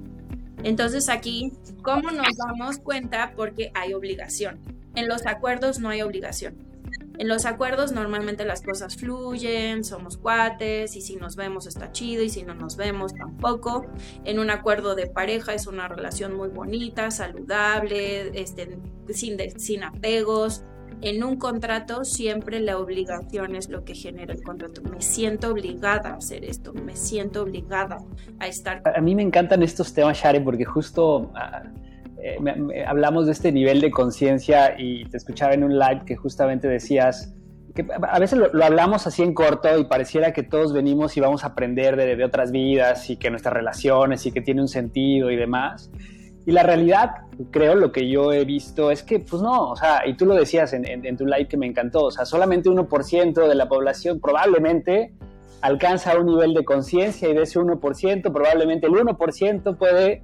[0.63, 3.33] Entonces aquí, ¿cómo nos damos cuenta?
[3.35, 4.59] Porque hay obligación.
[4.95, 6.69] En los acuerdos no hay obligación.
[7.17, 12.23] En los acuerdos normalmente las cosas fluyen, somos cuates y si nos vemos está chido
[12.23, 13.85] y si no nos vemos tampoco.
[14.23, 20.63] En un acuerdo de pareja es una relación muy bonita, saludable, este, sin, sin apegos,
[21.01, 24.81] en un contrato siempre la obligación es lo que genera el contrato.
[24.83, 27.97] Me siento obligada a hacer esto, me siento obligada
[28.39, 28.81] a estar.
[28.85, 31.63] A mí me encantan estos temas, Share, porque justo ah,
[32.21, 36.67] eh, hablamos de este nivel de conciencia y te escuchaba en un live que justamente
[36.67, 37.33] decías
[37.75, 41.43] que a veces lo, hablamos así en corto y pareciera que todos venimos y vamos
[41.43, 45.31] a aprender de, de otras vidas y que nuestras relaciones y que tiene un sentido
[45.31, 45.89] y demás.
[46.49, 47.11] Y la realidad,
[47.51, 50.33] creo, lo que yo he visto es que, pues no, o sea, y tú lo
[50.33, 55.13] decías en, tu live que me encantó, o sea, solamente 1% de la población probablemente
[55.61, 60.23] alcanza un nivel de conciencia y de ese 1%, probablemente el 1% puede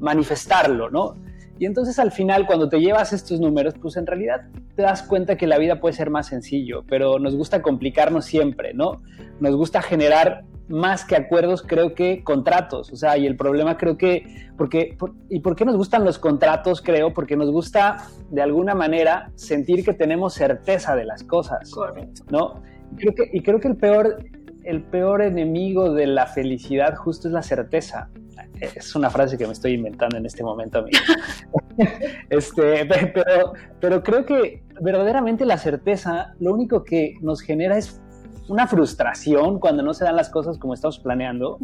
[0.00, 1.14] manifestarlo, ¿no?
[1.60, 5.36] Y entonces al final, cuando te llevas estos números, pues en realidad te das cuenta
[5.36, 9.00] que la vida puede ser más sencillo, pero nos gusta complicarnos siempre, ¿no?
[9.38, 12.92] Nos gusta generar más que acuerdos, creo que contratos.
[12.92, 14.96] O sea, y el problema creo que, porque,
[15.28, 16.82] ¿y por qué nos gustan los contratos?
[16.82, 21.70] Creo, porque nos gusta de alguna manera sentir que tenemos certeza de las cosas.
[21.70, 22.22] Correcto.
[22.30, 22.62] ¿No?
[22.92, 24.24] Y creo que, y creo que el peor,
[24.64, 28.10] el peor enemigo de la felicidad justo es la certeza.
[28.60, 30.90] Es una frase que me estoy inventando en este momento a mí.
[32.30, 38.00] este, pero, pero creo que verdaderamente la certeza lo único que nos genera es
[38.48, 41.58] una frustración cuando no se dan las cosas como estamos planeando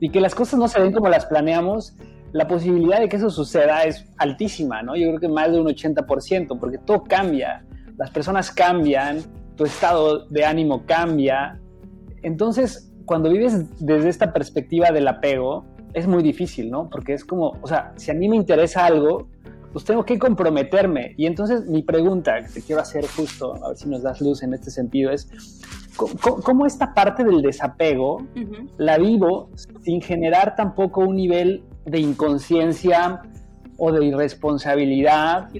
[0.00, 1.96] y que las cosas no se ven como las planeamos,
[2.32, 4.96] la posibilidad de que eso suceda es altísima, ¿no?
[4.96, 7.64] Yo creo que más de un 80%, porque todo cambia,
[7.96, 9.22] las personas cambian,
[9.56, 11.58] tu estado de ánimo cambia.
[12.22, 16.90] Entonces, cuando vives desde esta perspectiva del apego, es muy difícil, ¿no?
[16.90, 19.28] Porque es como, o sea, si a mí me interesa algo,
[19.72, 21.14] pues tengo que comprometerme.
[21.16, 24.42] Y entonces mi pregunta que te quiero hacer justo, a ver si nos das luz
[24.42, 25.28] en este sentido, es,
[25.96, 28.26] ¿cómo, esta parte del desapego
[28.78, 29.50] la vivo
[29.82, 33.22] sin generar tampoco un nivel de inconsciencia
[33.78, 35.50] o de irresponsabilidad,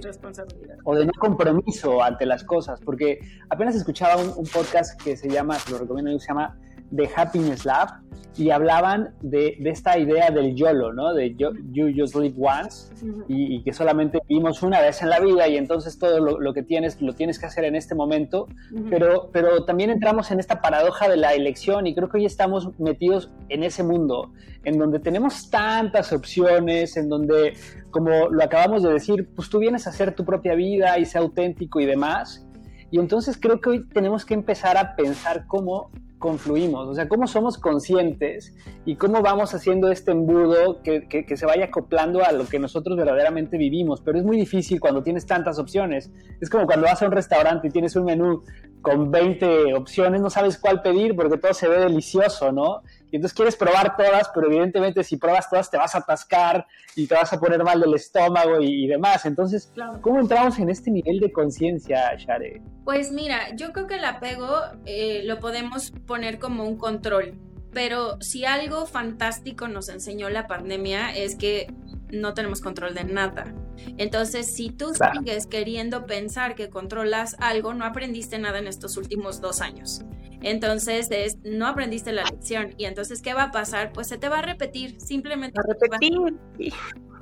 [0.84, 2.80] o de no compromiso ante las cosas?
[2.80, 3.20] Porque
[3.50, 6.56] apenas escuchaba un, un podcast que se llama, se lo recomiendo, se llama
[6.94, 8.06] The Happiness Lab,
[8.38, 11.14] y hablaban de, esta idea del YOLO, ¿no?
[11.14, 12.92] De you, just live once
[13.28, 17.00] y, que solamente vivimos una vez en la vida y entonces todo lo, que tienes
[17.00, 18.46] lo tienes que hacer en este momento,
[18.90, 22.78] pero, pero también entramos en esta paradoja de la elección y creo que hoy estamos
[22.78, 24.32] metidos en ese mundo,
[24.64, 27.54] en donde tenemos tantas opciones, en donde,
[27.90, 31.22] como lo acabamos de decir, pues tú vienes a hacer tu propia vida y ser
[31.22, 32.46] auténtico y demás.
[32.90, 37.26] Y entonces creo que hoy tenemos que empezar a pensar cómo confluimos, o sea, cómo
[37.26, 38.54] somos conscientes
[38.86, 42.96] y cómo vamos haciendo este embudo que, que, se vaya acoplando a lo que nosotros
[42.96, 46.10] verdaderamente vivimos, pero es muy difícil cuando tienes tantas opciones.
[46.40, 48.42] Es como cuando vas a un restaurante y tienes un menú
[48.80, 52.82] con 20 opciones, no sabes cuál pedir porque todo se ve delicioso, ¿no?
[53.10, 56.66] Y entonces quieres probar todas, pero evidentemente si pruebas todas te vas a atascar
[56.96, 59.24] y te vas a poner mal del estómago y, demás.
[59.26, 62.60] Entonces, ¿cómo entramos en este nivel de conciencia, Share?
[62.84, 64.48] Pues mira, yo creo que el apego
[64.84, 67.34] eh, lo podemos poner como un control.
[67.72, 71.66] Pero si algo fantástico nos enseñó la pandemia es que
[72.10, 73.52] no tenemos control de nada.
[73.98, 79.40] Entonces, si tú sigues queriendo pensar que controlas algo, no aprendiste nada en estos últimos
[79.40, 80.02] dos años.
[80.42, 81.08] Entonces,
[81.44, 82.74] no aprendiste la lección.
[82.76, 83.92] Y entonces, ¿qué va a pasar?
[83.92, 85.58] Pues se te va a repetir, simplemente.
[85.58, 86.36] A repetir.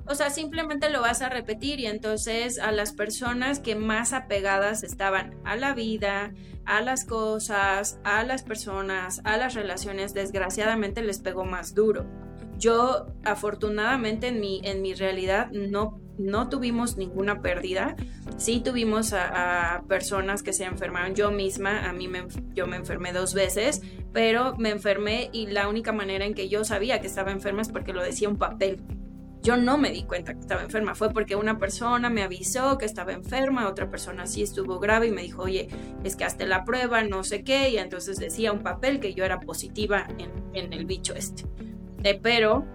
[0.07, 4.83] O sea, simplemente lo vas a repetir y entonces a las personas que más apegadas
[4.83, 6.35] estaban a la vida,
[6.67, 12.07] a las cosas, a las personas, a las relaciones, desgraciadamente les pegó más duro.
[12.65, 17.95] Yo afortunadamente en mi, en mi realidad no, no tuvimos ninguna pérdida.
[18.39, 21.15] Sí tuvimos a, personas que se enfermaron.
[21.15, 22.25] Yo misma, a mí me,
[22.55, 23.83] yo me enfermé dos veces,
[24.15, 27.69] pero me enfermé y la única manera en que yo sabía que estaba enferma es
[27.69, 28.81] porque lo decía un papel.
[29.43, 32.87] Yo no me di cuenta que estaba enferma, fue porque una persona me avisó que
[32.87, 35.69] estaba enferma, otra persona sí estuvo grave y me dijo, oye,
[36.03, 39.23] es que hazte la prueba, no sé qué, y entonces decía un papel que yo
[39.23, 41.45] era positiva en, en el bicho este
[42.23, 42.67] pero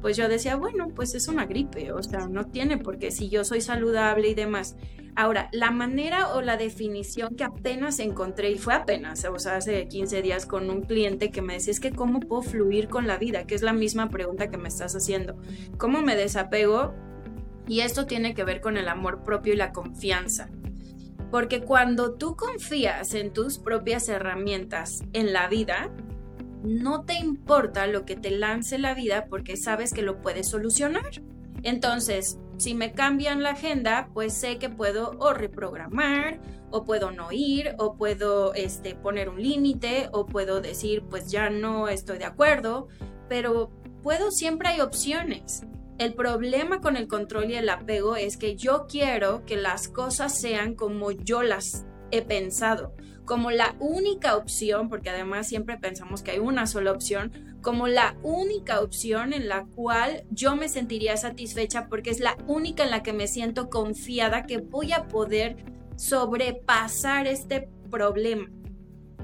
[0.00, 3.44] pues yo decía, bueno, pues es una gripe, o sea, no tiene porque si yo
[3.44, 4.76] soy saludable y demás.
[5.16, 9.88] Ahora, la manera o la definición que apenas encontré, y fue apenas, o sea, hace
[9.88, 13.18] 15 días con un cliente que me decía, es que cómo puedo fluir con la
[13.18, 15.36] vida, que es la misma pregunta que me estás haciendo.
[15.76, 16.94] ¿Cómo me desapego?
[17.66, 20.50] Y esto tiene que ver con el amor propio y la confianza.
[21.32, 25.90] Porque cuando tú confías en tus propias herramientas en la vida,
[26.62, 31.22] no te importa lo que te lance la vida porque sabes que lo puedes solucionar.
[31.62, 36.40] Entonces, si me cambian la agenda, pues sé que puedo o reprogramar,
[36.70, 41.50] o puedo no ir, o puedo este, poner un límite, o puedo decir, pues ya
[41.50, 42.88] no estoy de acuerdo,
[43.28, 43.70] pero
[44.02, 45.62] puedo, siempre hay opciones.
[45.98, 50.38] El problema con el control y el apego es que yo quiero que las cosas
[50.38, 52.94] sean como yo las he pensado
[53.28, 58.16] como la única opción, porque además siempre pensamos que hay una sola opción, como la
[58.22, 63.02] única opción en la cual yo me sentiría satisfecha porque es la única en la
[63.02, 65.58] que me siento confiada que voy a poder
[65.96, 68.48] sobrepasar este problema.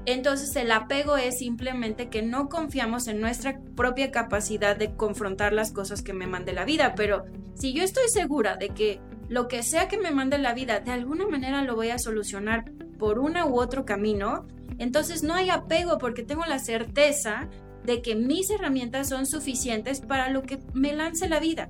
[0.05, 5.71] Entonces el apego es simplemente que no confiamos en nuestra propia capacidad de confrontar las
[5.71, 9.63] cosas que me mande la vida, pero si yo estoy segura de que lo que
[9.63, 13.45] sea que me mande la vida, de alguna manera lo voy a solucionar por una
[13.45, 14.45] u otro camino,
[14.77, 17.49] entonces no hay apego porque tengo la certeza
[17.83, 21.69] de que mis herramientas son suficientes para lo que me lance la vida.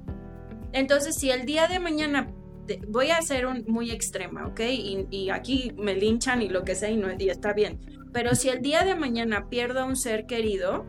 [0.72, 2.34] Entonces, si el día de mañana
[2.88, 4.62] voy a ser un, muy extrema, ¿ok?
[4.62, 7.80] Y, aquí me linchan y lo que sea y, no, y está bien.
[8.12, 10.86] Pero si el día de mañana pierdo a un ser querido,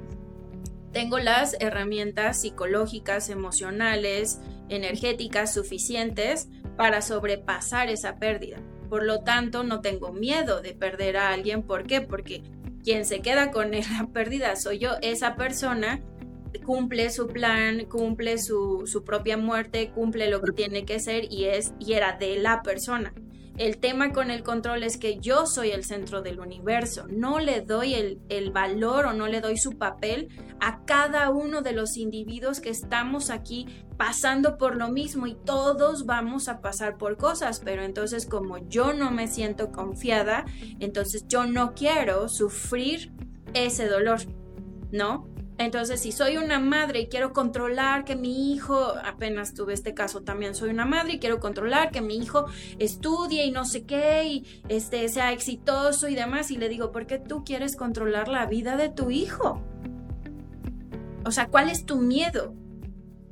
[0.96, 8.62] tengo las herramientas psicológicas, emocionales, energéticas suficientes para sobrepasar esa pérdida.
[8.88, 11.62] Por lo tanto, no tengo miedo de perder a alguien.
[11.62, 12.00] ¿Por qué?
[12.00, 12.44] Porque
[12.82, 14.92] quien se queda con la pérdida soy yo.
[15.02, 16.00] Esa persona
[16.64, 21.44] cumple su plan, cumple su, su propia muerte, cumple lo que tiene que ser y
[21.44, 23.12] es y era de la persona.
[23.59, 27.06] El tema con el control es que yo soy el centro del universo.
[27.09, 27.94] No le doy
[28.28, 30.28] el, valor o no le doy su papel
[30.61, 33.66] a cada uno de los individuos que estamos aquí
[33.97, 38.92] pasando por lo mismo y todos vamos a pasar por cosas, pero entonces como yo
[38.92, 40.45] no me siento confiada,
[40.81, 43.12] entonces yo no quiero sufrir
[43.55, 44.21] ese dolor,
[44.92, 45.29] ¿no?
[45.59, 50.21] Entonces, si soy una madre y quiero controlar que mi hijo, apenas tuve este caso
[50.21, 52.45] también, soy una madre y quiero controlar que mi hijo
[52.79, 57.07] estudie y no sé qué y este sea exitoso y demás y le digo, "¿Por
[57.07, 59.62] qué tú quieres controlar la vida de tu hijo?"
[61.27, 62.55] O sea, ¿cuál es tu miedo?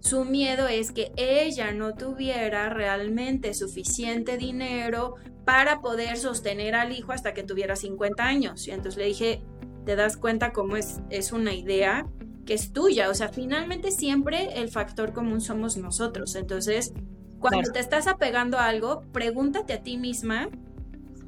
[0.01, 7.13] Su miedo es que ella no tuviera realmente suficiente dinero para poder sostener al hijo
[7.13, 8.67] hasta que tuviera 50 años.
[8.67, 9.43] Y entonces le dije,
[9.87, 12.07] te das cuenta cómo es, es una idea
[12.45, 13.09] que es tuya.
[13.11, 16.35] O sea, finalmente siempre el factor común somos nosotros.
[16.35, 16.93] Entonces,
[17.39, 20.49] cuando te estás apegando a algo, pregúntate a ti misma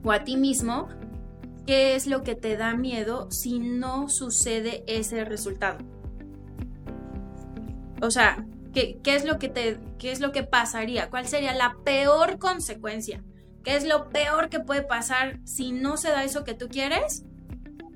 [0.02, 0.88] o a ti mismo
[1.64, 5.78] qué es lo que te da miedo si no sucede ese resultado.
[8.02, 11.10] O sea, ¿qué, qué es lo que te, qué es lo que pasaría?
[11.10, 13.22] ¿Cuál sería la peor consecuencia?
[13.64, 17.24] ¿Qué es lo peor que puede pasar si no se da eso que tú quieres?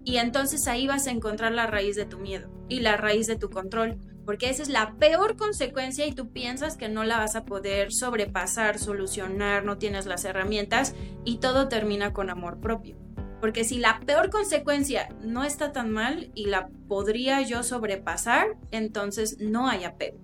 [0.04, 3.36] Y entonces ahí vas a encontrar la raíz de tu miedo y la raíz de
[3.36, 7.36] tu control, porque esa es la peor consecuencia y tú piensas que no la vas
[7.36, 12.96] a poder sobrepasar, solucionar, no tienes las herramientas y todo termina con amor propio.
[13.40, 19.38] Porque si la peor consecuencia no está tan mal y la podría yo sobrepasar, entonces
[19.40, 20.18] no hay apego,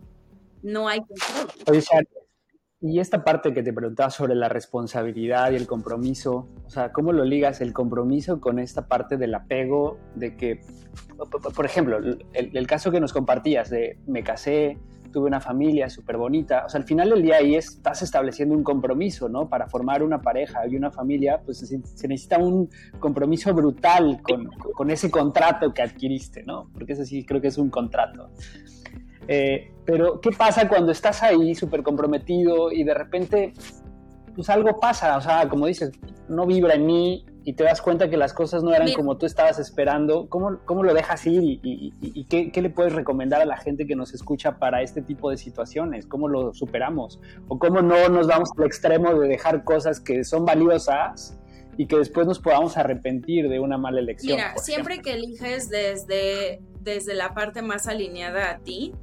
[0.62, 1.50] no hay control.
[1.66, 1.82] Oye,
[2.80, 7.12] y esta parte que te preguntaba sobre la responsabilidad y el compromiso, o sea, ¿cómo
[7.12, 10.60] lo ligas el compromiso con esta parte del apego de que,
[11.54, 14.78] por ejemplo, el, caso que nos compartías de me casé,
[15.16, 18.62] tuve una familia súper bonita, o sea, al final del día ahí estás estableciendo un
[18.62, 19.48] compromiso, ¿no?
[19.48, 24.44] Para formar una pareja y una familia, pues se, necesita un compromiso brutal con,
[24.74, 26.68] con ese contrato que adquiriste, ¿no?
[26.74, 28.28] Porque eso sí creo que es un contrato.
[29.26, 33.54] Eh, pero, ¿qué pasa cuando estás ahí súper comprometido y de repente,
[34.36, 35.16] pues algo pasa?
[35.16, 35.90] O sea, como dices,
[36.28, 39.24] no vibra en mí y te das cuenta que las cosas no eran como tú
[39.24, 40.28] estabas esperando.
[40.28, 43.96] ¿Cómo, cómo lo dejas ir y, qué, qué, le puedes recomendar a la gente que
[43.96, 46.06] nos escucha para este tipo de situaciones?
[46.06, 47.18] ¿Cómo lo superamos?
[47.48, 51.38] ¿O cómo no nos vamos al extremo de dejar cosas que son valiosas?
[51.78, 54.36] y que después nos podamos arrepentir de una mala elección.
[54.36, 58.94] Mira, siempre que eliges desde, desde la parte más alineada a ti,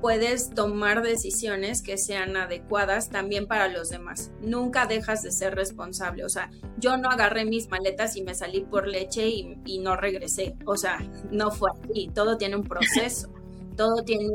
[0.00, 4.30] puedes tomar decisiones que sean adecuadas también para los demás.
[4.40, 6.24] Nunca dejas de ser responsable.
[6.24, 10.54] O sea, yo no agarré mis maletas y me salí por leche y, no regresé.
[10.64, 10.98] O sea,
[11.30, 12.10] no fue así.
[12.14, 13.32] Todo tiene un proceso
[13.76, 14.28] todo tiene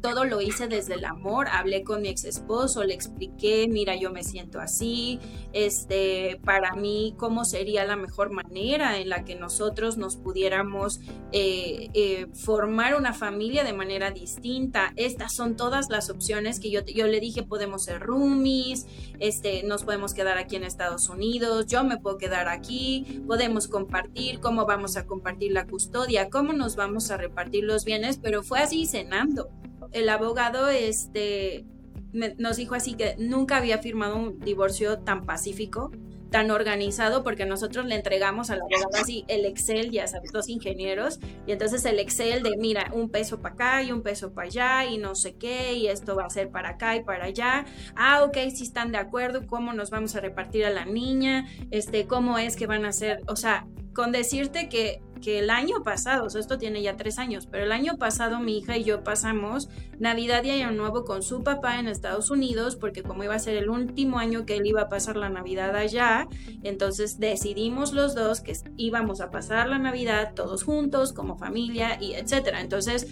[0.00, 4.10] todo lo hice desde el amor, hablé con mi ex esposo, le expliqué, mira, yo
[4.10, 5.18] me siento así,
[5.52, 11.00] este, para mí, cómo sería la mejor manera en la que nosotros nos pudiéramos
[11.32, 14.92] eh, eh, formar una familia de manera distinta.
[14.96, 18.86] Estas son todas las opciones que yo, yo le dije, podemos ser roomies,
[19.18, 24.40] este, nos podemos quedar aquí en Estados Unidos, yo me puedo quedar aquí, podemos compartir,
[24.40, 28.60] cómo vamos a compartir la custodia, cómo nos vamos a repartir los bienes, pero fue
[28.60, 29.50] así cenando.
[29.92, 31.64] El abogado este,
[32.12, 35.90] nos dijo así que nunca había firmado un divorcio tan pacífico,
[36.30, 41.18] tan organizado, porque nosotros le entregamos al abogado así el Excel, ya sabes, dos ingenieros,
[41.46, 44.84] y entonces el Excel de, mira, un peso para acá y un peso para allá,
[44.84, 47.66] y no sé qué, y esto va a ser para acá y para allá.
[47.96, 52.06] Ah, ok, si están de acuerdo, cómo nos vamos a repartir a la niña, este,
[52.06, 56.24] cómo es que van a ser, o sea, con decirte que que el año pasado,
[56.24, 59.04] o sea, esto tiene ya tres años, pero el año pasado mi hija y yo
[59.04, 59.68] pasamos
[59.98, 63.56] Navidad y Año Nuevo con su papá en Estados Unidos, porque como iba a ser
[63.56, 66.26] el último año que él iba a pasar la Navidad allá,
[66.62, 72.14] entonces decidimos los dos que íbamos a pasar la Navidad todos juntos, como familia y
[72.14, 72.60] etcétera.
[72.60, 73.06] Entonces,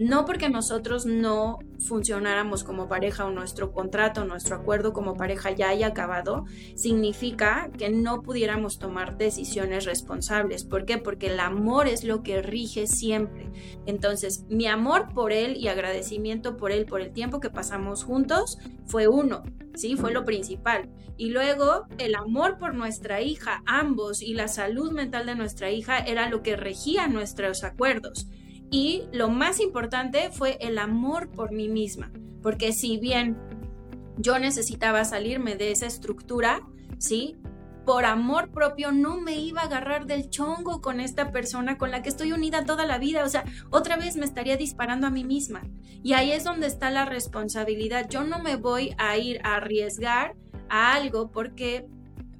[0.00, 5.68] no porque nosotros no funcionáramos como pareja o nuestro contrato, nuestro acuerdo como pareja ya
[5.68, 10.64] haya acabado, significa que no pudiéramos tomar decisiones responsables.
[10.64, 10.96] ¿Por qué?
[10.96, 13.50] Porque el amor es lo que rige siempre.
[13.84, 18.56] Entonces, mi amor por él y agradecimiento por él, por el tiempo que pasamos juntos,
[18.86, 19.42] fue uno,
[19.74, 19.96] ¿sí?
[19.96, 20.88] Fue lo principal.
[21.18, 25.98] Y luego, el amor por nuestra hija, ambos, y la salud mental de nuestra hija
[25.98, 28.26] era lo que regía nuestros acuerdos.
[28.70, 32.12] Y lo más importante fue el amor por mí misma,
[32.42, 33.36] porque si bien
[34.16, 36.60] yo necesitaba salirme de esa estructura,
[36.98, 37.36] ¿sí?
[37.84, 42.02] Por amor propio no me iba a agarrar del chongo con esta persona con la
[42.02, 45.24] que estoy unida toda la vida, o sea, otra vez me estaría disparando a mí
[45.24, 45.62] misma.
[46.02, 48.08] Y ahí es donde está la responsabilidad.
[48.08, 50.36] Yo no me voy a ir a arriesgar
[50.68, 51.86] a algo porque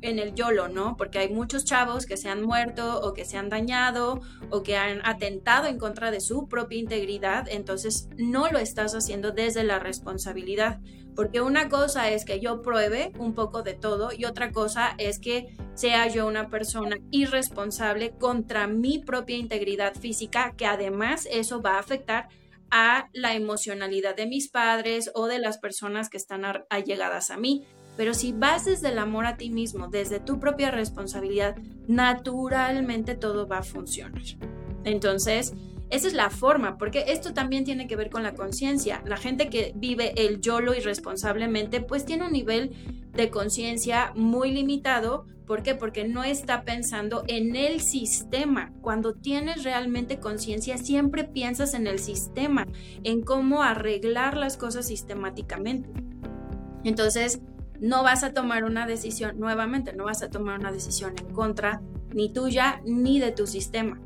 [0.03, 0.97] en el YOLO, ¿no?
[0.97, 4.21] Porque hay muchos chavos que se han muerto o que se han dañado
[4.51, 9.31] o que han atentado en contra de su propia integridad, entonces no lo estás haciendo
[9.31, 10.81] desde la responsabilidad,
[11.15, 15.19] porque una cosa es que yo pruebe un poco de todo y otra cosa es
[15.19, 21.77] que sea yo una persona irresponsable contra mi propia integridad física, que además eso va
[21.77, 22.29] a afectar
[22.71, 27.67] a la emocionalidad de mis padres o de las personas que están allegadas a mí.
[28.01, 33.47] Pero si vas desde el amor a ti mismo, desde tu propia responsabilidad, naturalmente todo
[33.47, 34.23] va a funcionar.
[34.85, 35.53] Entonces,
[35.91, 39.03] esa es la forma, porque esto también tiene que ver con la conciencia.
[39.05, 42.71] La gente que vive el YOLO irresponsablemente, pues tiene un nivel
[43.13, 45.27] de conciencia muy limitado.
[45.47, 45.75] ¿Por qué?
[45.75, 48.73] Porque no está pensando en el sistema.
[48.81, 52.67] Cuando tienes realmente conciencia, siempre piensas en el sistema,
[53.05, 55.91] en cómo arreglar las cosas sistemáticamente.
[56.83, 57.43] Entonces,
[57.81, 61.81] no vas a tomar una decisión, nuevamente, no vas a tomar una decisión en contra
[62.13, 64.01] ni tuya ni de tu sistema.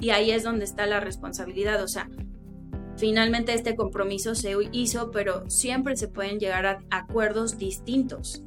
[0.00, 1.82] Y ahí es donde está la responsabilidad.
[1.82, 2.08] O sea,
[2.96, 8.42] finalmente este compromiso se hizo, pero siempre se pueden llegar a acuerdos distintos.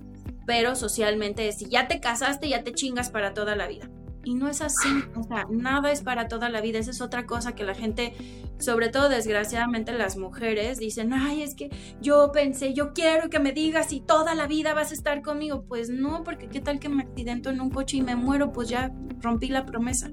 [0.47, 3.89] Pero socialmente es, si ya te casaste, ya te chingas para toda la vida.
[4.26, 6.80] Y no es así, o sea, nada es para toda la vida.
[6.80, 8.13] Esa es otra cosa que la gente,
[8.57, 11.69] sobre todo desgraciadamente las mujeres, dicen, ay, es que
[12.01, 15.63] yo pensé, yo quiero que me digas si toda la vida vas a estar conmigo.
[15.67, 18.67] Pues no, porque qué tal que me accidento en un coche y me muero, pues
[18.67, 20.09] ya rompí la promesa.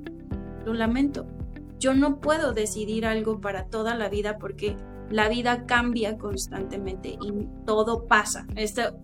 [0.66, 1.26] Lo lamento.
[1.78, 4.76] Yo no puedo decidir algo para toda la vida porque
[5.10, 8.46] la vida cambia constantemente y todo pasa.
[8.56, 8.98] Esto,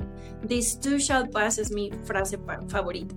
[0.46, 2.38] this too shall pass es mi frase
[2.68, 3.14] favorita.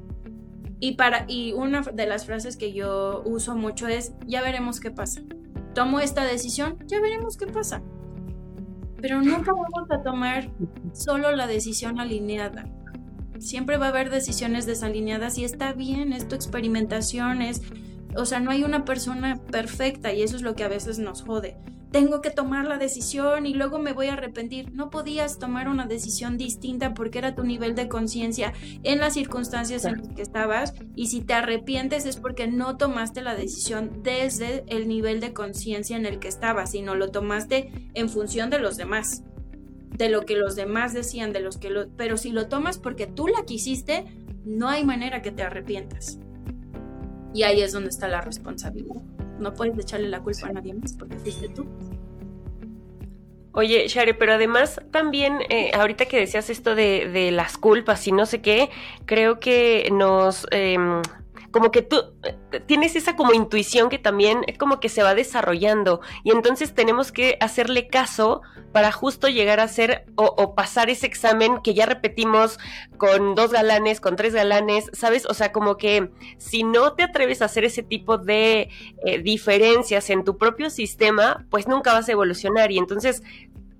[0.82, 4.92] Y, para, y una de las frases que yo uso mucho es, ya veremos qué
[4.92, 5.22] pasa.
[5.74, 7.82] Tomo esta decisión, ya veremos qué pasa.
[9.00, 10.52] Pero nunca vamos a tomar
[10.92, 12.66] solo la decisión alineada.
[13.40, 17.62] Siempre va a haber decisiones desalineadas y está bien, es tu experimentación, es,
[18.16, 21.22] o sea, no hay una persona perfecta y eso es lo que a veces nos
[21.22, 21.58] jode
[21.92, 24.72] tengo que tomar la decisión y luego me voy a arrepentir.
[24.74, 29.84] No podías tomar una decisión distinta porque era tu nivel de conciencia en las circunstancias
[29.84, 34.64] en las que estabas y si te arrepientes es porque no tomaste la decisión desde
[34.68, 38.78] el nivel de conciencia en el que estabas, sino lo tomaste en función de los
[38.78, 39.24] demás,
[39.98, 41.90] de lo que los demás decían, de los que lo...
[41.90, 44.06] Pero si lo tomas porque tú la quisiste,
[44.46, 46.20] no hay manera que te arrepientas.
[47.34, 49.02] Y ahí es donde está la responsabilidad
[49.42, 51.66] no puedes echarle la culpa a nadie más porque fuiste tú.
[53.54, 58.14] Oye, Share, pero además también, eh, ahorita que decías esto de, de, las culpas y
[58.14, 58.70] no sé qué,
[59.06, 61.02] creo que nos, em,
[61.52, 66.02] como que tú eh, tienes esa como intuición que también como que se va desarrollando
[66.24, 71.62] y entonces tenemos que hacerle caso para justo llegar a hacer o, pasar ese examen
[71.62, 72.58] que ya repetimos
[72.98, 75.26] con dos galanes, con tres galanes, ¿sabes?
[75.26, 78.70] O sea, como que si no te atreves a hacer ese tipo de
[79.06, 83.24] eh, diferencias en tu propio sistema, pues nunca vas a evolucionar y entonces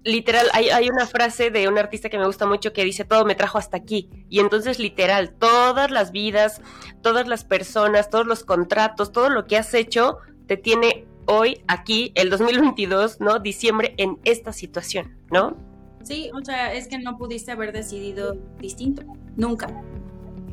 [0.04, 3.26] literal, hay, hay, una frase de un artista que me gusta mucho que dice, todo
[3.26, 4.10] me trajo hasta aquí.
[4.30, 6.62] Y entonces, literal, todas las vidas,
[7.02, 12.12] todas las personas, todos los contratos, todo lo que has hecho, te tiene hoy, aquí,
[12.16, 13.40] el 2022, ¿no?
[13.40, 15.56] Diciembre, en esta situación, ¿no?
[16.04, 19.04] Sí, o sea, es que no pudiste haber decidido distinto,
[19.36, 19.68] nunca.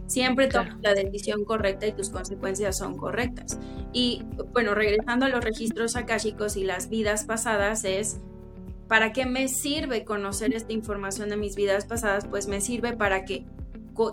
[0.06, 3.58] Siempre tomas la decisión correcta y tus consecuencias son correctas.
[3.92, 4.22] Y
[4.52, 8.20] bueno, regresando a los registros akáshicos y las vidas pasadas, es
[8.88, 12.26] ¿Para qué me sirve conocer esta información de mis vidas pasadas?
[12.26, 13.44] Pues me sirve para que,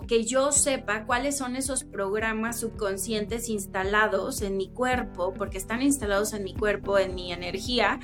[0.06, 6.34] que yo sepa cuáles son esos programas subconscientes instalados en mi cuerpo, porque están instalados
[6.34, 8.00] en mi cuerpo, en mi energía,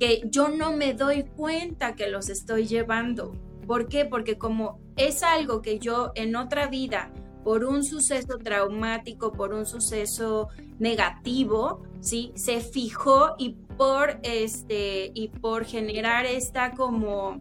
[0.00, 3.32] que yo no me doy cuenta que los estoy llevando.
[3.66, 4.06] ¿Por qué?
[4.06, 7.12] Porque como es algo que yo en otra vida,
[7.44, 10.48] por un suceso traumático, por un suceso
[10.78, 12.32] negativo, ¿sí?
[12.34, 17.40] Se fijó y por este y por generar esta como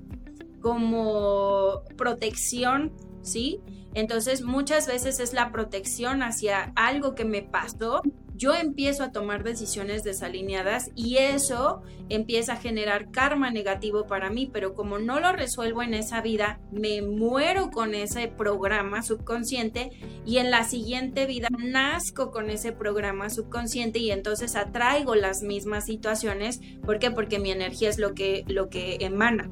[0.61, 3.59] como protección, ¿sí?
[3.98, 8.04] Entonces muchas veces es la protección hacia algo que me pasó
[8.38, 14.48] yo empiezo a tomar decisiones desalineadas y eso empieza a generar karma negativo para mí,
[14.54, 19.89] pero como no lo resuelvo en esa vida, me muero con ese programa subconsciente
[20.24, 25.86] y en la siguiente vida nazco con ese programa subconsciente y entonces atraigo las mismas
[25.86, 26.62] situaciones.
[26.86, 27.10] ¿Por qué?
[27.10, 29.50] Porque mi energía es lo que, lo que emana.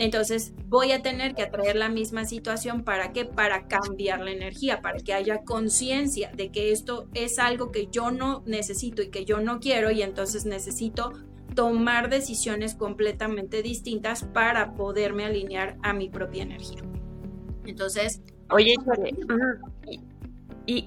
[0.00, 3.26] Entonces voy a tener que atraer la misma situación para qué?
[3.26, 8.10] Para cambiar la energía, para que haya conciencia de que esto es algo que yo
[8.10, 11.12] no necesito y que yo no quiero y entonces necesito
[11.54, 16.80] tomar decisiones completamente distintas para poderme alinear a mi propia energía.
[17.66, 18.76] Entonces, oye,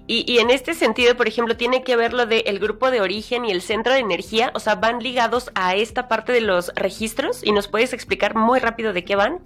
[0.07, 3.51] y, en este sentido, por ejemplo, tiene que ver lo del grupo de origen y
[3.51, 7.51] el centro de energía, o sea, van ligados a esta parte de los registros y
[7.51, 9.39] nos puedes explicar muy rápido de qué van.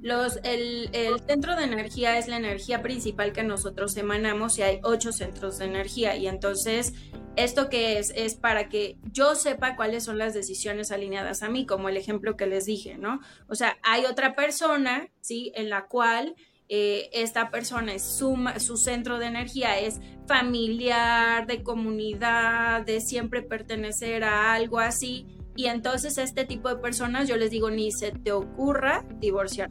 [0.00, 4.80] Los, el, el, centro de energía es la energía principal que nosotros emanamos y hay
[4.84, 6.94] ocho centros de energía y entonces
[7.34, 11.66] esto que es es para que yo sepa cuáles son las decisiones alineadas a mí,
[11.66, 13.20] como el ejemplo que les dije, ¿no?
[13.48, 15.52] O sea, hay otra persona, ¿sí?
[15.54, 16.36] En la cual
[16.68, 23.42] eh, esta persona es su, su centro de energía es familiar, de comunidad, de siempre
[23.42, 25.26] pertenecer a algo así.
[25.56, 29.70] Y entonces este tipo de personas yo les digo, ni se te ocurra divorciar,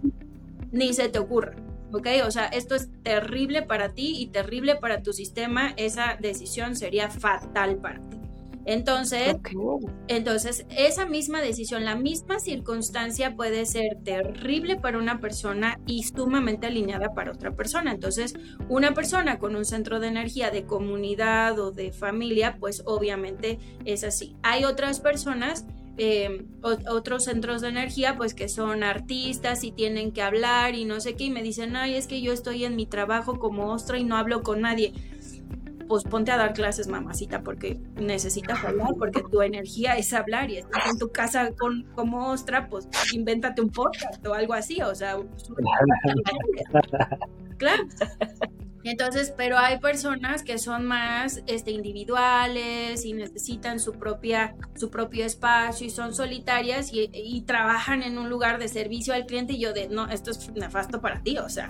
[0.72, 1.56] ni se te ocurra.
[1.94, 2.08] ¿ok?
[2.26, 7.10] O sea, esto es terrible para ti y terrible para tu sistema, esa decisión sería
[7.10, 8.18] fatal para ti.
[8.68, 9.38] Entonces,
[10.10, 16.68] entonces, esa misma decisión, la misma circunstancia puede ser terrible para una persona y sumamente
[16.68, 17.92] alineada para otra persona.
[17.92, 18.36] Entonces,
[18.68, 24.04] una persona con un centro de energía de comunidad o de familia, pues obviamente es
[24.04, 24.36] así.
[24.44, 25.66] Hay otras personas
[26.00, 31.00] eh, otros centros de energía, pues que son artistas y tienen que hablar y no
[31.00, 33.98] sé qué, y me dicen, ay, es que yo estoy en mi trabajo como ostra
[33.98, 34.94] y no hablo con nadie
[35.88, 40.58] pues ponte a dar clases, mamacita, porque necesitas hablar, porque tu energía es hablar y
[40.58, 44.94] estás en tu casa con, como ostra, pues invéntate un podcast o algo así, o
[44.96, 45.18] sea,
[47.58, 47.84] claro.
[48.84, 55.26] Entonces, pero hay personas que son más este, individuales y necesitan su, propia, su propio
[55.26, 59.60] espacio y son solitarias y, y, trabajan en un lugar de servicio al cliente y
[59.60, 61.70] yo de, no, esto es nefasto para ti, o sea,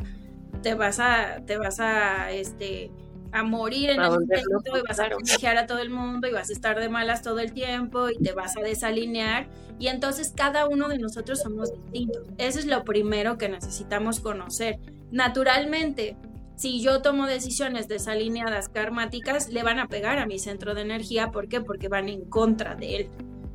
[0.62, 2.92] te vas a, te vas a, este,
[3.38, 6.50] a morir en el intento y vas a contagiar a todo el mundo y vas
[6.50, 9.48] a estar de malas todo el tiempo y te vas a desalinear
[9.80, 12.24] y entonces cada uno de nosotros somos distintos.
[12.38, 14.80] Eso es lo primero que necesitamos conocer.
[15.12, 16.18] Naturalmente,
[16.56, 21.30] si yo tomo decisiones desalineadas karmáticas, le van a pegar a mi centro de energía.
[21.30, 21.62] ¿Por qué?
[21.62, 23.10] Porque van en contra de él.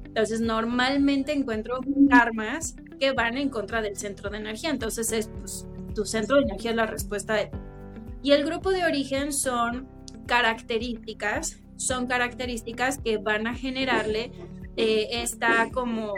[0.05, 4.71] Entonces, normalmente encuentro karmas que van en contra del centro de energía.
[4.71, 7.51] Entonces, es, pues, tu centro de energía es la respuesta de...
[8.23, 9.89] Y el grupo de origen son
[10.27, 14.31] características, son características que van a generarle
[14.77, 16.15] eh, esta como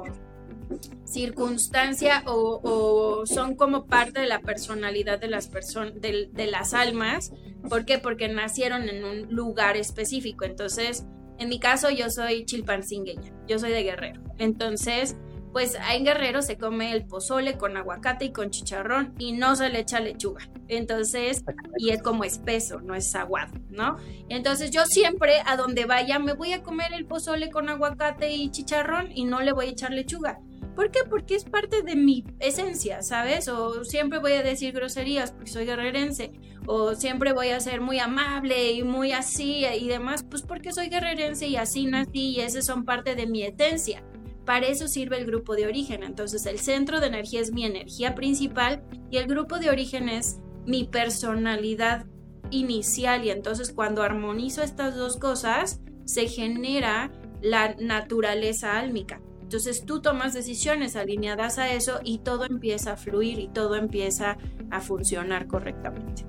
[1.04, 7.32] circunstancia o, son como parte de la personalidad de las personas de, las almas.
[7.68, 7.98] ¿Por qué?
[7.98, 10.44] Porque nacieron en un lugar específico.
[10.44, 11.06] Entonces,
[11.38, 14.22] en mi caso, yo soy chilpancingueña, yo soy de Guerrero.
[14.38, 15.16] Entonces,
[15.52, 19.70] pues en Guerrero se come el pozole con aguacate y con chicharrón y no se
[19.70, 20.48] le echa lechuga.
[20.68, 21.44] Entonces,
[21.78, 23.96] y es como espeso, no es aguado, ¿no?
[24.28, 28.50] Entonces yo siempre a donde vaya me voy a comer el pozole con aguacate y
[28.50, 30.40] chicharrón y no le voy a echar lechuga.
[30.74, 31.00] ¿Por qué?
[31.08, 33.48] Porque es parte de mi esencia, ¿sabes?
[33.48, 36.32] O siempre voy a decir groserías porque soy guerrerense.
[36.66, 40.88] O siempre voy a ser muy amable y muy así y demás, pues porque soy
[40.88, 44.02] guerrerense y así nací y esas son parte de mi esencia.
[44.44, 46.02] Para eso sirve el grupo de origen.
[46.02, 50.40] Entonces el centro de energía es mi energía principal y el grupo de origen es
[50.66, 52.06] mi personalidad
[52.50, 53.24] inicial.
[53.24, 57.10] Y entonces cuando armonizo estas dos cosas, se genera
[57.40, 59.20] la naturaleza álmica.
[59.42, 64.38] Entonces tú tomas decisiones alineadas a eso y todo empieza a fluir y todo empieza
[64.70, 66.24] a funcionar correctamente.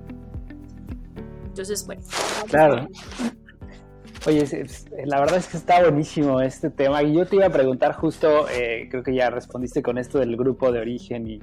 [1.46, 2.02] Entonces, bueno.
[2.48, 2.88] Claro.
[4.26, 4.44] Oye,
[5.06, 7.02] la verdad es que está buenísimo este tema.
[7.02, 10.36] Y yo te iba a preguntar justo, eh, creo que ya respondiste con esto del
[10.36, 11.40] grupo de origen y,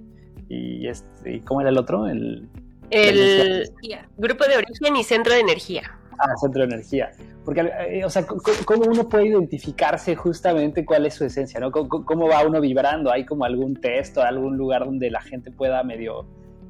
[0.50, 2.08] y, este, ¿cómo era el otro?
[2.08, 2.48] El,
[2.90, 3.70] el
[4.18, 5.98] grupo de origen y centro de energía.
[6.20, 7.12] Ah, centro de energía.
[7.44, 11.72] Porque, eh, o sea, ¿cómo uno puede identificarse justamente cuál es su esencia, ¿no?
[11.72, 13.12] ¿Cómo, va uno vibrando?
[13.12, 16.26] ¿Hay como algún test o algún lugar donde la gente pueda medio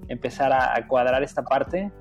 [0.07, 1.91] empezar a, cuadrar esta parte?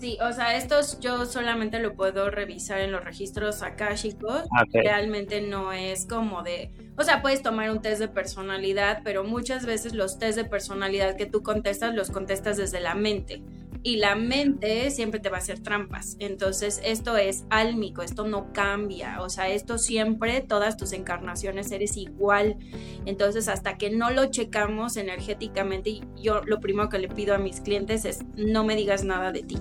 [0.00, 4.42] Sí, o sea, estos yo solamente lo puedo revisar en los registros akáshicos.
[4.56, 9.24] Ah, Realmente no es como de, o sea, puedes tomar un test de personalidad, pero
[9.24, 13.42] muchas veces los test de personalidad que tú contestas los contestas desde la mente
[13.82, 16.16] y la mente siempre te va a hacer trampas.
[16.18, 21.96] Entonces, esto es álmico, esto no cambia, o sea, esto siempre, todas tus encarnaciones eres
[21.96, 22.56] igual.
[23.04, 27.60] Entonces, hasta que no lo checamos energéticamente, yo lo primero que le pido a mis
[27.60, 29.58] clientes es no me digas nada de ti.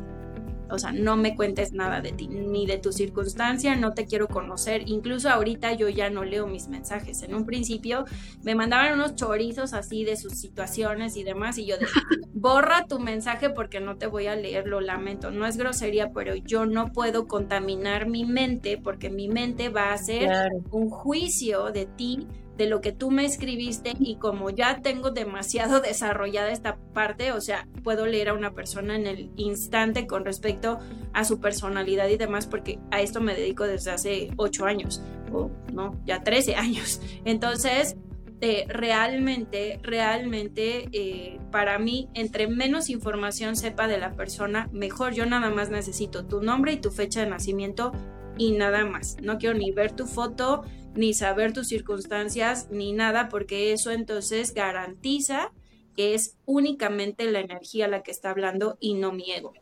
[0.70, 4.28] O sea, no me cuentes nada de ti, ni de tu circunstancia, no te quiero
[4.28, 4.84] conocer.
[4.88, 7.22] Incluso ahorita yo ya no leo mis mensajes.
[7.22, 8.06] En un principio
[8.44, 12.02] me mandaban unos chorizos así de sus situaciones y demás, y yo decía,
[12.34, 15.32] borra tu mensaje porque no te voy a leer, lo lamento.
[15.32, 19.94] No es grosería, pero yo no puedo contaminar mi mente porque mi mente va a
[19.94, 20.30] hacer
[20.72, 22.28] un juicio de ti
[22.58, 27.42] de lo que tú me escribiste y como ya tengo demasiado desarrollada esta parte, o
[27.42, 30.80] sea, puedo leer a una persona en el instante con respecto
[31.14, 35.02] a su personalidad y demás, porque a esto me dedico desde hace ocho años,
[35.32, 37.02] o no, ya 13 años.
[37.26, 37.98] Entonces,
[38.42, 45.14] eh, realmente, realmente, eh, para mí, entre menos información sepa de la persona, mejor.
[45.14, 47.94] Yo nada más necesito tu nombre y tu fecha de nacimiento
[48.38, 49.18] y nada más.
[49.22, 50.64] No quiero ni ver tu foto,
[50.96, 55.52] ni saber tus circunstancias, ni nada, porque eso entonces garantiza
[55.96, 59.54] que es únicamente la energía la que está hablando y no mi ego.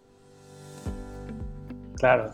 [1.96, 2.32] Claro.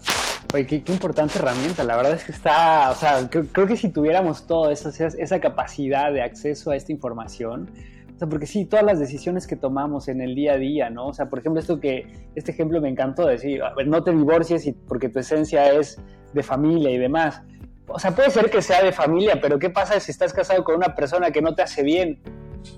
[0.54, 1.84] Oye, qué, importante herramienta.
[1.84, 6.12] La verdad es que está, o sea, creo, que si tuviéramos todo eso, esa capacidad
[6.12, 7.70] de acceso a esta información,
[8.16, 11.08] o sea, porque sí, todas las decisiones que tomamos en el día a día, ¿no?
[11.08, 14.12] O sea, por ejemplo, esto que, este ejemplo me encantó decir, a ver, no te
[14.12, 16.02] divorcies porque tu esencia es
[16.34, 17.41] de familia y demás
[17.90, 20.76] o sea, puede ser que sea de familia, pero ¿qué pasa si estás casado con
[20.76, 22.20] una persona que no te hace bien?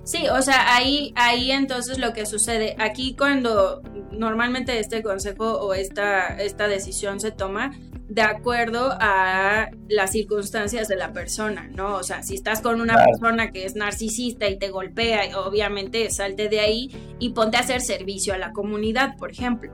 [0.04, 5.74] Sí, o sea, ahí, ahí entonces lo que sucede, aquí cuando normalmente este consejo o
[5.74, 7.72] esta, esta decisión se toma
[8.08, 11.96] de acuerdo a las circunstancias de la persona, ¿no?
[11.96, 16.48] O sea, si estás con una persona que es narcisista y te golpea, obviamente salte
[16.48, 19.72] de ahí y ponte a hacer servicio a la comunidad, por ejemplo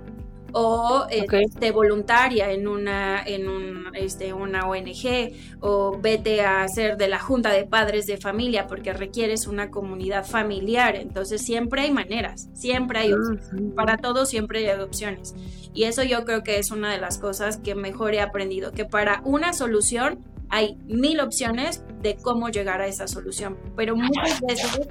[0.60, 7.06] o este, voluntaria en una, en un, este, una ONG o vete a ser de
[7.06, 10.96] la junta de padres de familia porque requieres una comunidad familiar.
[10.96, 13.72] Entonces siempre hay maneras, siempre hay opciones.
[13.76, 15.36] Para todos siempre hay opciones.
[15.74, 18.84] Y eso yo creo que es una de las cosas que mejor he aprendido, que
[18.84, 24.88] para una solución hay mil opciones de cómo llegar a esa solución, pero muchas veces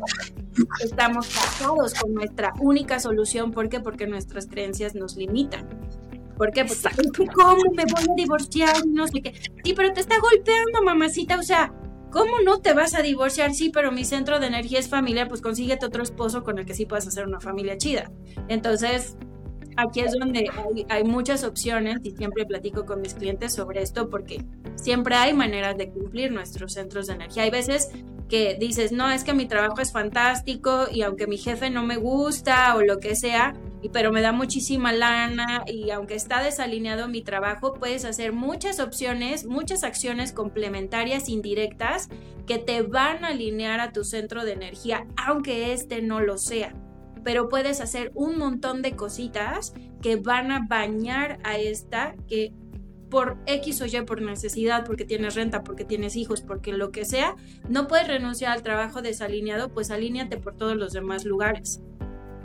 [0.84, 3.52] estamos casados con nuestra única solución.
[3.52, 3.80] ¿Por qué?
[3.80, 5.68] Porque nuestras creencias nos limitan.
[6.38, 6.66] ¿Por qué?
[6.66, 8.86] Porque ¿cómo me voy a divorciar?
[8.86, 9.34] No sé qué.
[9.64, 11.40] Sí, pero te está golpeando, mamacita.
[11.40, 11.74] O sea,
[12.12, 13.56] ¿cómo no te vas a divorciar?
[13.56, 16.76] Sí, pero mi centro de energía es familiar, pues consíguete otro esposo con el que
[16.76, 18.12] sí puedas hacer una familia chida.
[18.48, 19.18] Entonces,
[19.78, 20.50] aquí es donde
[20.90, 24.44] hay, muchas opciones y siempre platico con mis clientes sobre esto porque
[24.76, 27.44] siempre hay maneras de cumplir nuestros centros de energía.
[27.44, 27.90] Hay veces
[28.28, 31.96] que dices, no, es que mi trabajo es fantástico y aunque mi jefe no me
[31.96, 33.54] gusta o lo que sea,
[33.94, 39.46] pero me da muchísima lana y aunque está desalineado mi trabajo, puedes hacer muchas opciones,
[39.46, 42.10] muchas acciones complementarias indirectas
[42.48, 46.74] que te van a alinear a tu centro de energía, aunque este no lo sea
[47.28, 52.54] pero puedes hacer un montón de cositas que van a bañar a esta que
[53.10, 57.04] por X o Y, por necesidad, porque tienes renta, porque tienes hijos, porque lo que
[57.04, 57.36] sea,
[57.68, 61.84] no puedes renunciar al trabajo desalineado, pues alíñate por todos los demás lugares.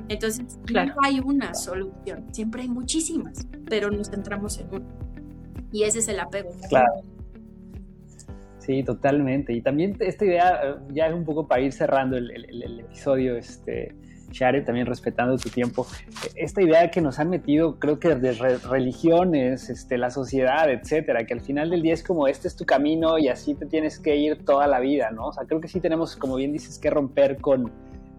[0.08, 0.94] Entonces, claro.
[0.96, 4.86] no hay una solución, siempre hay muchísimas, pero nos centramos en una.
[5.70, 6.50] Y ese es el apego.
[6.68, 7.02] Claro.
[8.58, 9.52] Sí, totalmente.
[9.52, 13.36] Y también esta idea, eh, ya es un poco para ir cerrando el, el episodio,
[13.36, 13.94] este,
[14.32, 15.86] Share, también respetando tu tiempo,
[16.34, 21.34] esta idea que nos han metido, creo que de religiones, este, la sociedad, etcétera, que
[21.34, 24.16] al final del día es como este es tu camino y así te tienes que
[24.16, 25.28] ir toda la vida, ¿no?
[25.28, 27.70] O sea, creo que sí tenemos, como bien dices, que romper con,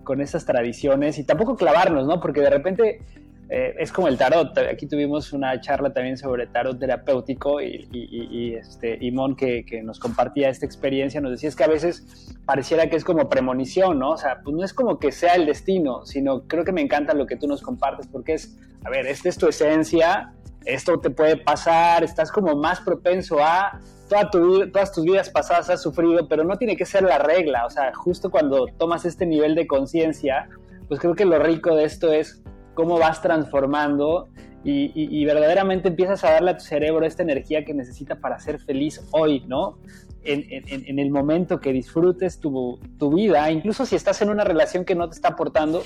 [0.03, 2.19] con esas tradiciones y tampoco clavarnos, ¿no?
[2.19, 3.01] Porque de repente
[3.49, 4.57] eh, es como el tarot.
[4.57, 10.65] Aquí tuvimos una charla también sobre tarot terapéutico y, este, Mon que, nos compartía esta
[10.65, 14.11] experiencia nos decía que a veces pareciera que es como premonición, ¿no?
[14.11, 17.13] O sea, pues no es como que sea el destino, sino creo que me encanta
[17.13, 20.33] lo que tú nos compartes porque es, a ver, esta es tu esencia,
[20.65, 23.79] esto te puede pasar, estás como más propenso a
[24.09, 27.65] toda tu, todas tus vidas pasadas has sufrido, pero no tiene que ser la regla,
[27.65, 30.47] o sea, justo cuando tomas este nivel de conciencia,
[30.87, 32.43] pues creo que lo rico de esto es
[32.73, 34.29] cómo vas transformando
[34.65, 39.05] y, verdaderamente empiezas a darle a tu cerebro esta energía que necesita para ser feliz
[39.11, 39.77] hoy, ¿no?
[40.23, 42.79] En, el momento que disfrutes tu,
[43.13, 45.83] vida, incluso si estás en una relación que no te está aportando,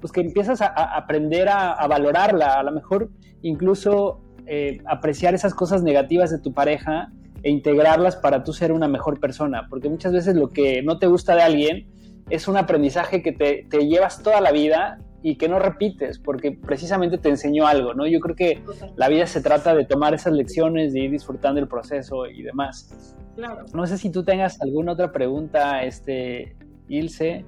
[0.00, 3.10] pues que empiezas a, aprender a, valorarla, a lo mejor
[3.42, 7.12] incluso eh, apreciar esas cosas negativas de tu pareja
[7.44, 11.06] e integrarlas para tú ser una mejor persona, porque muchas veces lo que no te
[11.06, 11.86] gusta de alguien
[12.28, 17.18] es un aprendizaje que te llevas toda la vida y que no repites, porque precisamente
[17.18, 18.06] te enseñó algo, ¿no?
[18.06, 18.62] Yo creo que
[18.94, 23.16] la vida se trata de tomar esas lecciones, de ir disfrutando el proceso y demás.
[23.34, 23.66] Claro.
[23.74, 26.54] No sé si tú tengas alguna otra pregunta, este,
[26.86, 27.44] Ilse.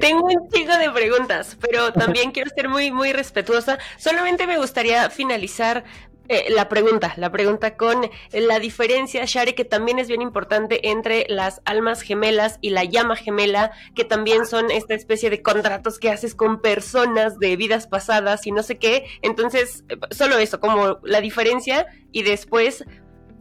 [0.00, 3.78] Tengo un chico de preguntas, pero también quiero ser muy, muy respetuosa.
[3.96, 5.84] Solamente me gustaría finalizar
[6.28, 11.26] eh, la pregunta, la pregunta con la diferencia, Share, que también es bien importante entre
[11.28, 16.10] las almas gemelas y la llama gemela, que también son esta especie de contratos que
[16.10, 19.06] haces con personas de vidas pasadas y no sé qué.
[19.22, 22.84] Entonces, solo eso, como la diferencia y después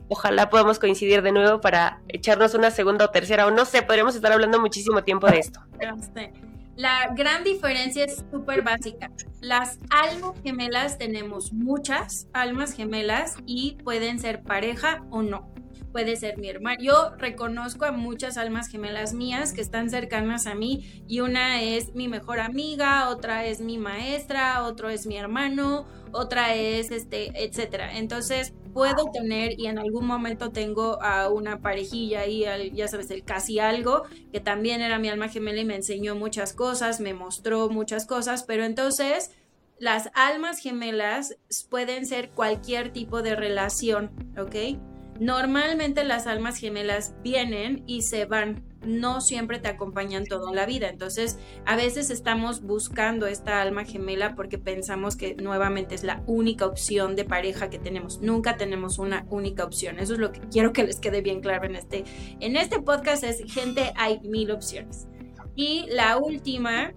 [0.10, 4.16] ojalá podamos coincidir de nuevo para echarnos una segunda o tercera, o no sé, podríamos
[4.16, 5.60] estar hablando muchísimo tiempo de esto.
[6.78, 9.10] La gran diferencia es súper básica.
[9.42, 15.52] Las almas gemelas tenemos muchas almas gemelas y pueden ser pareja o no.
[15.92, 16.78] Puede ser mi hermano.
[16.80, 21.96] Yo reconozco a muchas almas gemelas mías que están cercanas a mí y una es
[21.96, 27.98] mi mejor amiga, otra es mi maestra, otro es mi hermano, otra es este, etcétera.
[27.98, 33.24] Entonces, puedo tener y en algún momento tengo a una parejilla y ya sabes, el
[33.24, 37.70] casi algo, que también era mi alma gemela y me enseñó muchas cosas, me mostró
[37.70, 39.32] muchas cosas, pero entonces
[39.80, 41.38] las almas gemelas
[41.72, 44.78] pueden ser cualquier tipo de relación, ¿ok?
[45.20, 50.90] Normalmente las almas gemelas vienen y se van, no siempre te acompañan toda la vida.
[50.90, 56.66] Entonces, a veces estamos buscando esta alma gemela porque pensamos que nuevamente es la única
[56.66, 58.22] opción de pareja que tenemos.
[58.22, 60.00] Nunca tenemos una única opción.
[60.00, 62.06] Eso es lo que quiero que les quede bien claro en este,
[62.40, 63.24] en este podcast.
[63.24, 65.08] Es gente, hay mil opciones.
[65.56, 66.94] Y la última,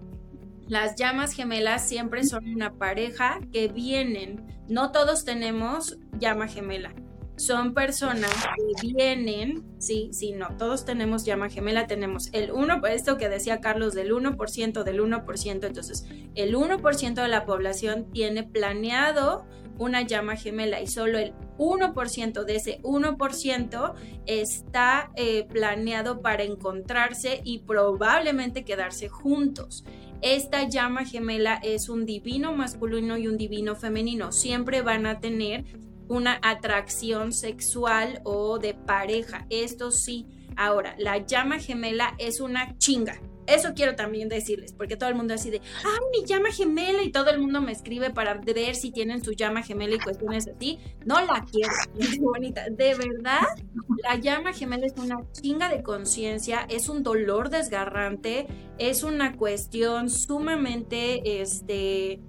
[0.67, 4.63] las llamas gemelas siempre son una pareja que vienen.
[4.67, 6.93] No todos tenemos llama gemela
[7.41, 13.17] son personas que vienen, sí, sí, no, todos tenemos llama gemela, tenemos el 1, esto
[13.17, 19.45] que decía Carlos, del 1%, del 1%, entonces el 1% de la población tiene planeado
[19.77, 23.93] una llama gemela y solo el 1% de ese 1%
[24.27, 29.83] está eh, planeado para encontrarse y probablemente quedarse juntos.
[30.21, 34.31] Esta llama gemela es un divino masculino y un divino femenino.
[34.31, 35.65] Siempre van a tener
[36.11, 39.45] una atracción sexual o de pareja.
[39.49, 40.27] Esto sí.
[40.57, 43.17] Ahora, la llama gemela es una chinga.
[43.47, 47.11] Eso quiero también decirles, porque todo el mundo así de, ay, mi llama gemela, y
[47.11, 50.79] todo el mundo me escribe para ver si tienen su llama gemela y cuestiones así.
[51.05, 52.65] No la quiero, es bonita.
[52.69, 53.47] De verdad,
[54.03, 58.47] la llama gemela es una chinga de conciencia, es un dolor desgarrante,
[58.77, 62.19] es una cuestión sumamente, este,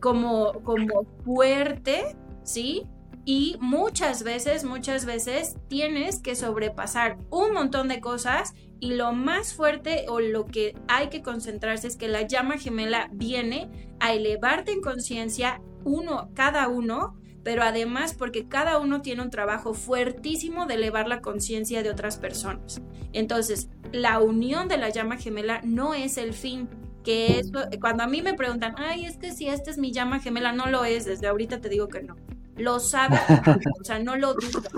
[0.00, 2.86] como, como fuerte, ¿sí?
[3.28, 9.52] Y muchas veces, muchas veces tienes que sobrepasar un montón de cosas y lo más
[9.52, 13.68] fuerte o lo que hay que concentrarse es que la llama gemela viene
[13.98, 19.74] a elevarte en conciencia uno, cada uno, pero además porque cada uno tiene un trabajo
[19.74, 22.80] fuertísimo de elevar la conciencia de otras personas.
[23.12, 26.68] Entonces, la unión de la llama gemela no es el fin,
[27.02, 30.20] que eso, cuando a mí me preguntan, ay, es que si esta es mi llama
[30.20, 32.14] gemela, no lo es, desde ahorita te digo que no
[32.56, 33.18] lo sabe,
[33.80, 34.68] o sea, no lo duda.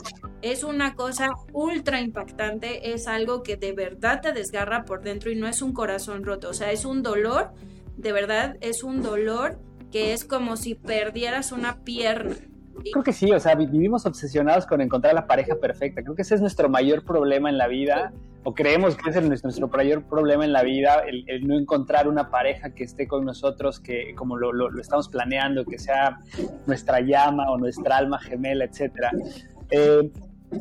[0.42, 5.36] Es una cosa ultra impactante, es algo que de verdad te desgarra por dentro y
[5.36, 7.52] no es un corazón roto, o sea, es un dolor,
[7.96, 9.58] de verdad, es un dolor
[9.90, 12.36] que es como si perdieras una pierna.
[12.92, 16.02] Creo que sí, o sea, vivimos obsesionados con encontrar la pareja perfecta.
[16.02, 18.12] Creo que ese es nuestro mayor problema en la vida,
[18.44, 22.30] o creemos que ese es nuestro mayor problema en la vida, el, no encontrar una
[22.30, 26.20] pareja que esté con nosotros, que como lo, lo, estamos planeando, que sea
[26.66, 29.10] nuestra llama o nuestra alma gemela, etcétera.
[29.70, 30.10] Eh,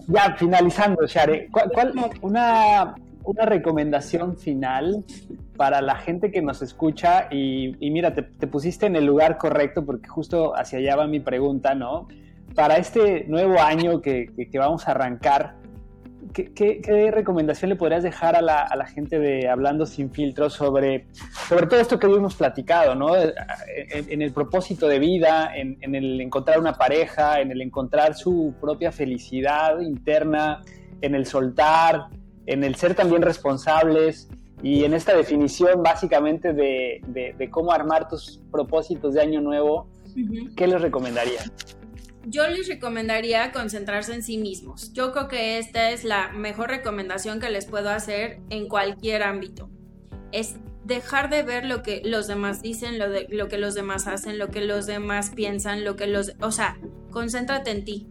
[0.07, 5.03] ya, finalizando, Share, ¿cuál, cuál, una, una recomendación final
[5.57, 10.07] para la gente que nos escucha y, mira, te, pusiste en el lugar correcto porque
[10.07, 12.07] justo hacia allá va mi pregunta, ¿no?
[12.55, 15.55] Para este nuevo año que, vamos a arrancar,
[16.33, 21.07] ¿qué, recomendación le podrías dejar a la, gente de Hablando sin filtros sobre,
[21.49, 23.15] sobre todo esto que hemos platicado, ¿no?
[23.17, 28.53] En, el propósito de vida, en, en el encontrar una pareja, en el encontrar su
[28.61, 30.61] propia felicidad interna,
[31.01, 32.07] en el soltar,
[32.45, 34.29] en el ser también responsables
[34.63, 39.87] y en esta definición básicamente de, cómo armar tus propósitos de año nuevo,
[40.55, 41.41] ¿qué les recomendaría?
[42.25, 44.91] Yo les recomendaría concentrarse en sí mismos.
[44.91, 49.69] Yo creo que esta es la mejor recomendación que les puedo hacer en cualquier ámbito.
[50.33, 54.07] Es dejar de ver lo que los demás dicen, lo, de, lo que los demás
[54.07, 56.33] hacen, lo que los demás piensan, lo que los...
[56.41, 56.77] O sea,
[57.11, 58.07] concéntrate en ti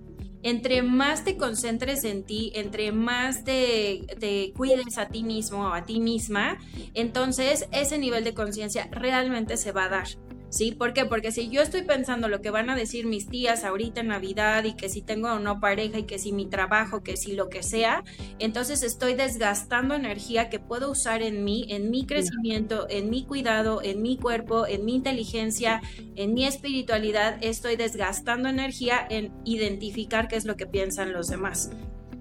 [0.46, 5.84] entre más te concentres en ti, entre más te, cuides a ti mismo o a
[5.84, 6.58] ti misma,
[6.94, 10.06] entonces ese nivel de conciencia realmente se va a dar.
[10.50, 10.72] ¿Sí?
[10.72, 11.04] ¿Por qué?
[11.04, 14.64] Porque si yo estoy pensando lo que van a decir mis tías ahorita en Navidad
[14.64, 17.48] y que si tengo o no pareja y que si mi trabajo, que si lo
[17.48, 18.04] que sea,
[18.38, 23.80] entonces estoy desgastando energía que puedo usar en mí, en mi crecimiento, en mi cuidado,
[23.82, 25.80] en mi cuerpo, en mi inteligencia,
[26.14, 31.70] en mi espiritualidad, estoy desgastando energía en identificar qué es lo que piensan los demás.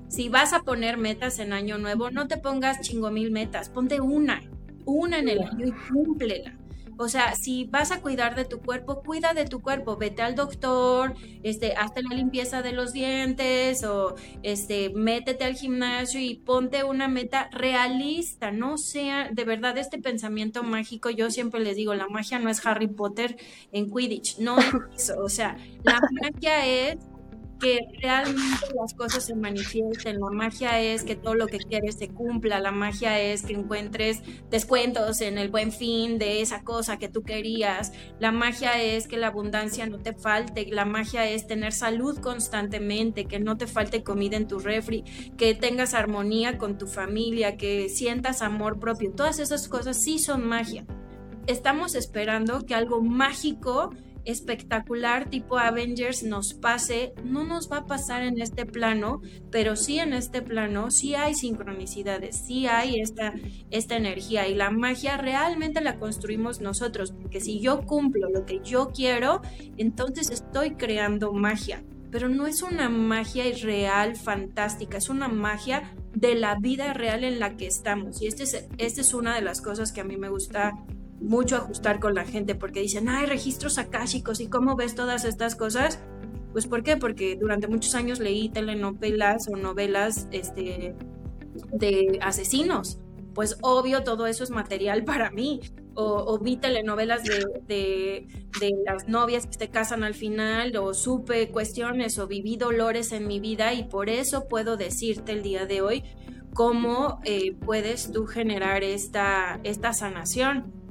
[0.08, 4.00] Si vas a poner metas en año nuevo, no te pongas chingo mil metas, ponte
[4.00, 4.44] una,
[4.86, 6.58] una en el año y cúmplela.
[6.98, 10.36] O sea, si vas a cuidar de tu cuerpo, cuida de tu cuerpo, vete al
[10.36, 16.84] doctor, este, hazte la limpieza de los dientes o este, métete al gimnasio y ponte
[16.84, 21.10] una meta realista, no sea de verdad este pensamiento mágico.
[21.10, 23.38] Yo siempre les digo, la magia no es Harry Potter
[23.72, 25.22] en Quidditch, no es eso.
[25.24, 26.98] O sea, la magia es
[27.60, 30.20] que realmente las cosas se manifiesten.
[30.20, 32.60] La magia es que todo lo que quieres se cumpla.
[32.60, 37.24] La magia es que encuentres descuentos en el buen fin de esa cosa que tú
[37.24, 37.94] querías.
[38.20, 40.68] La magia es que la abundancia no te falte.
[40.72, 45.04] La magia es tener salud constantemente, que no te falte comida en tu refri,
[45.38, 49.12] que tengas armonía con tu familia, que sientas amor propio.
[49.12, 50.86] Todas esas cosas sí son magia.
[51.48, 53.92] Estamos esperando que algo mágico
[54.26, 59.22] espectacular tipo Avengers nos pase, no nos va a pasar en este plano,
[59.52, 63.34] pero sí en este plano, sí hay sincronicidades, sí hay esta,
[63.72, 68.62] esta energía y la magia realmente la construimos nosotros, porque si yo cumplo lo que
[68.64, 69.42] yo quiero,
[69.78, 76.36] entonces estoy creando magia, pero no es una magia irreal, fantástica, es una magia de
[76.36, 78.22] la vida real en la que estamos.
[78.22, 80.74] Y esta es, este es una de las cosas que a mí me gusta
[81.20, 85.56] mucho ajustar con la gente porque dicen, hay registros akáshicos y cómo ves todas estas
[85.56, 86.00] cosas.
[86.52, 86.98] Pues ¿por qué?
[86.98, 90.96] Porque durante muchos años leí telenovelas o novelas este,
[91.72, 93.00] de asesinos.
[93.34, 95.60] Pues obvio todo eso es material para mí.
[95.98, 98.28] O, vi telenovelas de,
[98.86, 103.40] las novias que se casan al final, o supe cuestiones, o viví dolores en mi
[103.40, 106.04] vida y por eso puedo decirte el día de hoy
[106.54, 110.85] cómo eh, puedes tú generar esta, esta sanación.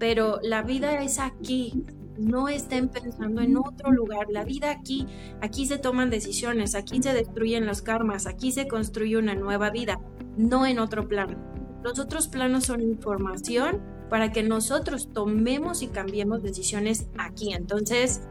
[0.00, 1.84] Pero la vida es aquí,
[2.18, 4.26] no estén pensando en otro lugar.
[4.30, 5.06] La vida aquí,
[5.42, 10.00] aquí se toman decisiones, aquí se destruyen los karmas, aquí se construye una nueva vida,
[10.38, 11.38] no en otro plano.
[11.84, 17.52] Los otros planos son información para que nosotros tomemos y cambiemos decisiones aquí.
[17.52, 18.22] Entonces,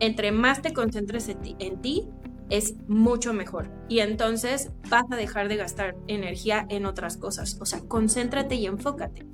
[0.00, 2.08] entre más te concentres en ti,
[2.50, 3.70] es mucho mejor.
[3.88, 7.56] Y entonces vas a dejar de gastar energía en otras cosas.
[7.60, 9.33] O sea, concéntrate y enfócate.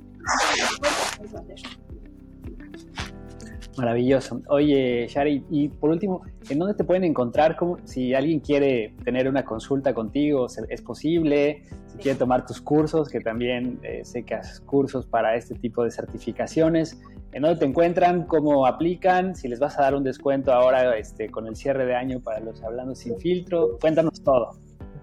[3.77, 4.41] Maravilloso.
[4.49, 7.55] Oye, Shari, y por último, ¿en dónde te pueden encontrar?
[7.55, 11.63] como si alguien quiere tener una consulta contigo, ¿es posible?
[11.87, 15.83] Si quiere tomar tus cursos, que también eh, sé que haces cursos para este tipo
[15.83, 17.01] de certificaciones.
[17.31, 18.25] ¿En dónde te encuentran?
[18.27, 19.35] ¿Cómo aplican?
[19.35, 22.41] Si les vas a dar un descuento ahora este, con el cierre de año para
[22.41, 23.77] los Hablando Sin Filtro.
[23.79, 24.51] Cuéntanos todo.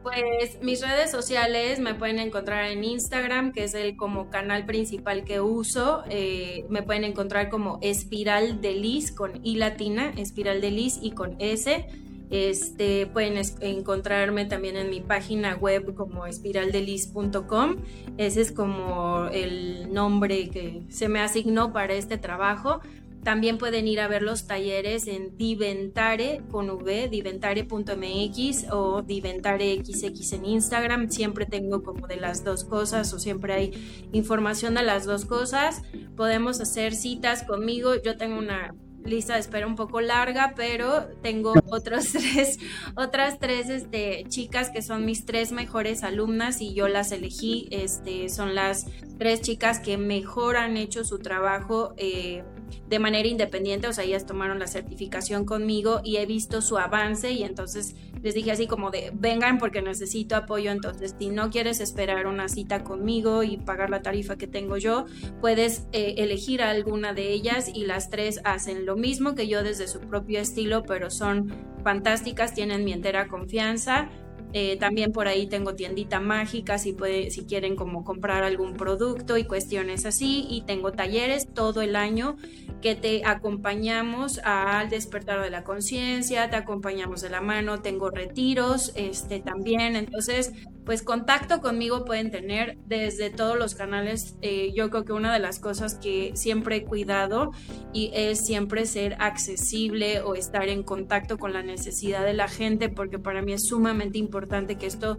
[0.03, 5.24] Pues mis redes sociales me pueden encontrar en Instagram, que es el como canal principal
[5.24, 6.05] que uso.
[6.09, 11.11] Eh, me pueden encontrar como Espiral de Liz con I latina, Espiral de Liz y
[11.11, 11.86] con S.
[12.30, 17.76] Este, pueden encontrarme también en mi página web como espiraldelis.com.
[18.18, 22.80] Ese es como el nombre que se me asignó para este trabajo.
[23.22, 30.44] También pueden ir a ver los talleres en Diventare con V, diventare.mx o DiventareXX en
[30.44, 31.10] Instagram.
[31.10, 35.82] Siempre tengo como de las dos cosas o siempre hay información de las dos cosas.
[36.16, 37.94] Podemos hacer citas conmigo.
[38.02, 42.58] Yo tengo una lista de espera un poco larga, pero tengo otros tres,
[42.94, 47.68] otras tres este, chicas que son mis tres mejores alumnas y yo las elegí.
[47.70, 48.86] Este, son las
[49.18, 52.44] tres chicas que mejor han hecho su trabajo eh,
[52.88, 57.30] de manera independiente, o sea, ellas tomaron la certificación conmigo y he visto su avance
[57.32, 61.80] y entonces les dije así como de, vengan porque necesito apoyo, entonces si no quieres
[61.80, 65.06] esperar una cita conmigo y pagar la tarifa que tengo yo,
[65.40, 69.62] puedes eh, elegir a alguna de ellas y las tres hacen lo mismo que yo
[69.62, 71.52] desde su propio estilo, pero son
[71.84, 74.10] fantásticas, tienen mi entera confianza
[74.53, 79.36] eh, también por ahí tengo tiendita mágica si, puede, si quieren como comprar algún producto
[79.36, 80.46] y cuestiones así.
[80.49, 82.36] Y tengo talleres todo el año
[82.80, 88.92] que te acompañamos al despertar de la conciencia, te acompañamos de la mano, tengo retiros
[88.94, 89.96] este, también.
[89.96, 90.53] Entonces,
[90.86, 94.36] pues contacto conmigo pueden tener desde todos los canales.
[94.40, 97.51] Eh, yo creo que una de las cosas que siempre he cuidado
[97.92, 102.88] y es siempre ser accesible o estar en contacto con la necesidad de la gente,
[102.88, 104.38] porque para mí es sumamente importante
[104.78, 105.18] que esto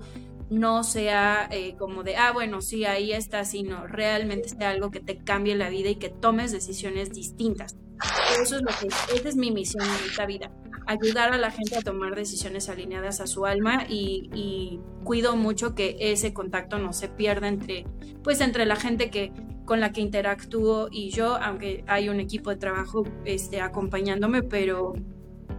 [0.49, 4.99] no sea eh, como de, ah, bueno, sí, ahí está, sino realmente sea algo que
[4.99, 7.75] te cambie la vida y que tomes decisiones distintas.
[8.41, 10.51] Eso es lo que, esa es mi misión en esta vida,
[10.87, 15.75] ayudar a la gente a tomar decisiones alineadas a su alma y, y, cuido mucho
[15.75, 17.85] que ese contacto no se pierda entre,
[18.23, 19.33] pues entre la gente que
[19.65, 24.93] con la que interactúo y yo, aunque hay un equipo de trabajo este, acompañándome, pero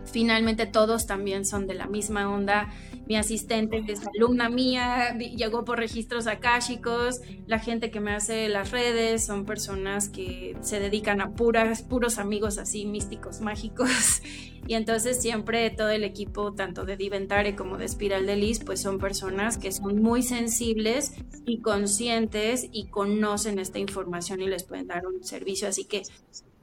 [0.04, 2.72] finalmente todos también son de la misma onda.
[3.10, 8.70] Mi asistente es alumna mía, llegó por registros akáshicos, la gente que me hace las
[8.70, 13.90] redes son personas que se dedican a puras, puros amigos así místicos, mágicos.
[14.68, 18.80] Y entonces siempre todo el equipo, tanto de Diventare como de Espiral de Liz, pues
[18.80, 21.14] son personas que son muy sensibles
[21.46, 25.66] y conscientes y conocen esta información y les pueden dar un servicio.
[25.66, 26.02] Así que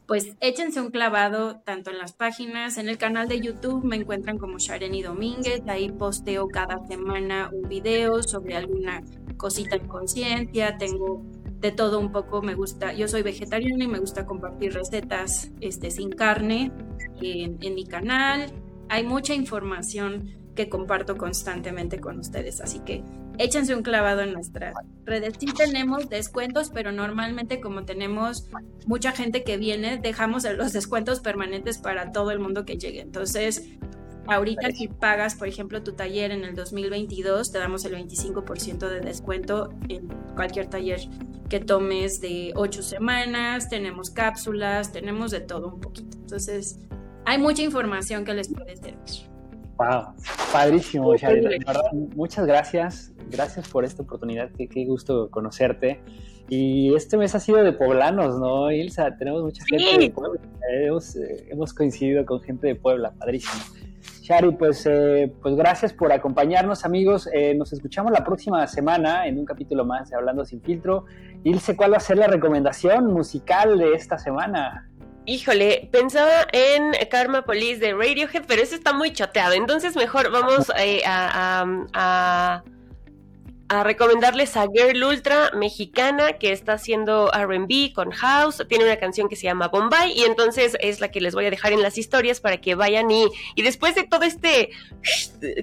[0.07, 4.37] pues échense un clavado tanto en las páginas, en el canal de YouTube me encuentran
[4.37, 9.03] como Shareni Domínguez, ahí posteo cada semana un video sobre alguna
[9.35, 11.25] cosita en conciencia, tengo
[11.59, 15.91] de todo un poco, me gusta, yo soy vegetariana y me gusta compartir recetas este,
[15.91, 16.71] sin carne
[17.21, 18.53] en, en mi canal,
[18.87, 23.03] hay mucha información que comparto constantemente con ustedes, así que
[23.37, 24.73] échense un clavado en nuestras
[25.05, 25.33] redes.
[25.39, 28.47] Sí tenemos descuentos, pero normalmente como tenemos
[28.85, 33.01] mucha gente que viene, dejamos los descuentos permanentes para todo el mundo que llegue.
[33.01, 33.63] Entonces,
[34.27, 38.99] ahorita si pagas, por ejemplo, tu taller en el 2022, te damos el 25% de
[39.01, 40.99] descuento en cualquier taller
[41.49, 46.17] que tomes de ocho semanas, tenemos cápsulas, tenemos de todo un poquito.
[46.17, 46.79] Entonces,
[47.25, 49.27] hay mucha información que les puede servir.
[49.77, 50.13] Wow,
[50.51, 51.13] padrísimo,
[52.15, 53.13] muchas gracias.
[53.29, 54.49] Gracias por esta oportunidad.
[54.57, 55.99] Qué, qué, gusto conocerte.
[56.49, 59.17] Y este mes ha sido de poblanos, ¿no, Ilsa?
[59.17, 60.39] Tenemos mucha gente de Puebla.
[60.69, 63.63] Hemos, eh, hemos, coincidido con gente de Puebla, padrísimo.
[64.21, 67.29] Shari, pues, eh, pues gracias por acompañarnos, amigos.
[67.33, 71.05] Eh, nos escuchamos la próxima semana en un capítulo más de Hablando sin filtro.
[71.43, 74.89] Ilse, ¿cuál va a ser la recomendación musical de esta semana?
[75.25, 79.53] Híjole, pensaba en Karma Police de Radiohead, pero eso está muy choteado.
[79.53, 82.63] Entonces mejor vamos eh, a
[83.69, 88.63] a recomendarles a Girl Ultra mexicana que está haciendo RB con House.
[88.69, 91.49] Tiene una canción que se llama Bombay y entonces es la que les voy a
[91.49, 94.69] dejar en las historias para que vayan y, y después de todo este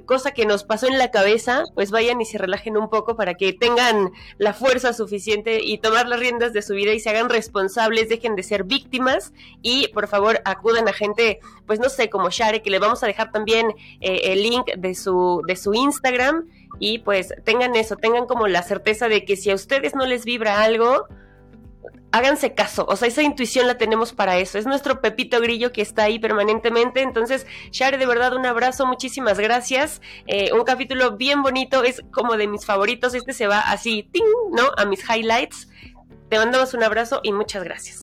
[0.04, 3.34] cosa que nos pasó en la cabeza, pues vayan y se relajen un poco para
[3.34, 7.30] que tengan la fuerza suficiente y tomar las riendas de su vida y se hagan
[7.30, 9.32] responsables, dejen de ser víctimas
[9.62, 13.06] y por favor acudan a gente, pues no sé, como Share, que le vamos a
[13.06, 13.68] dejar también
[14.00, 16.46] eh, el link de su, de su Instagram
[16.78, 20.24] y pues tengan eso, tengan como la certeza de que si a ustedes no les
[20.24, 21.06] vibra algo,
[22.12, 25.82] háganse caso, o sea, esa intuición la tenemos para eso, es nuestro Pepito Grillo que
[25.82, 31.42] está ahí permanentemente, entonces, Share, de verdad un abrazo, muchísimas gracias, eh, un capítulo bien
[31.42, 34.24] bonito, es como de mis favoritos, este se va así, ¡ting!
[34.52, 34.70] ¿no?
[34.76, 35.68] A mis highlights,
[36.28, 37.92] te mandamos un abrazo y muchas gracias.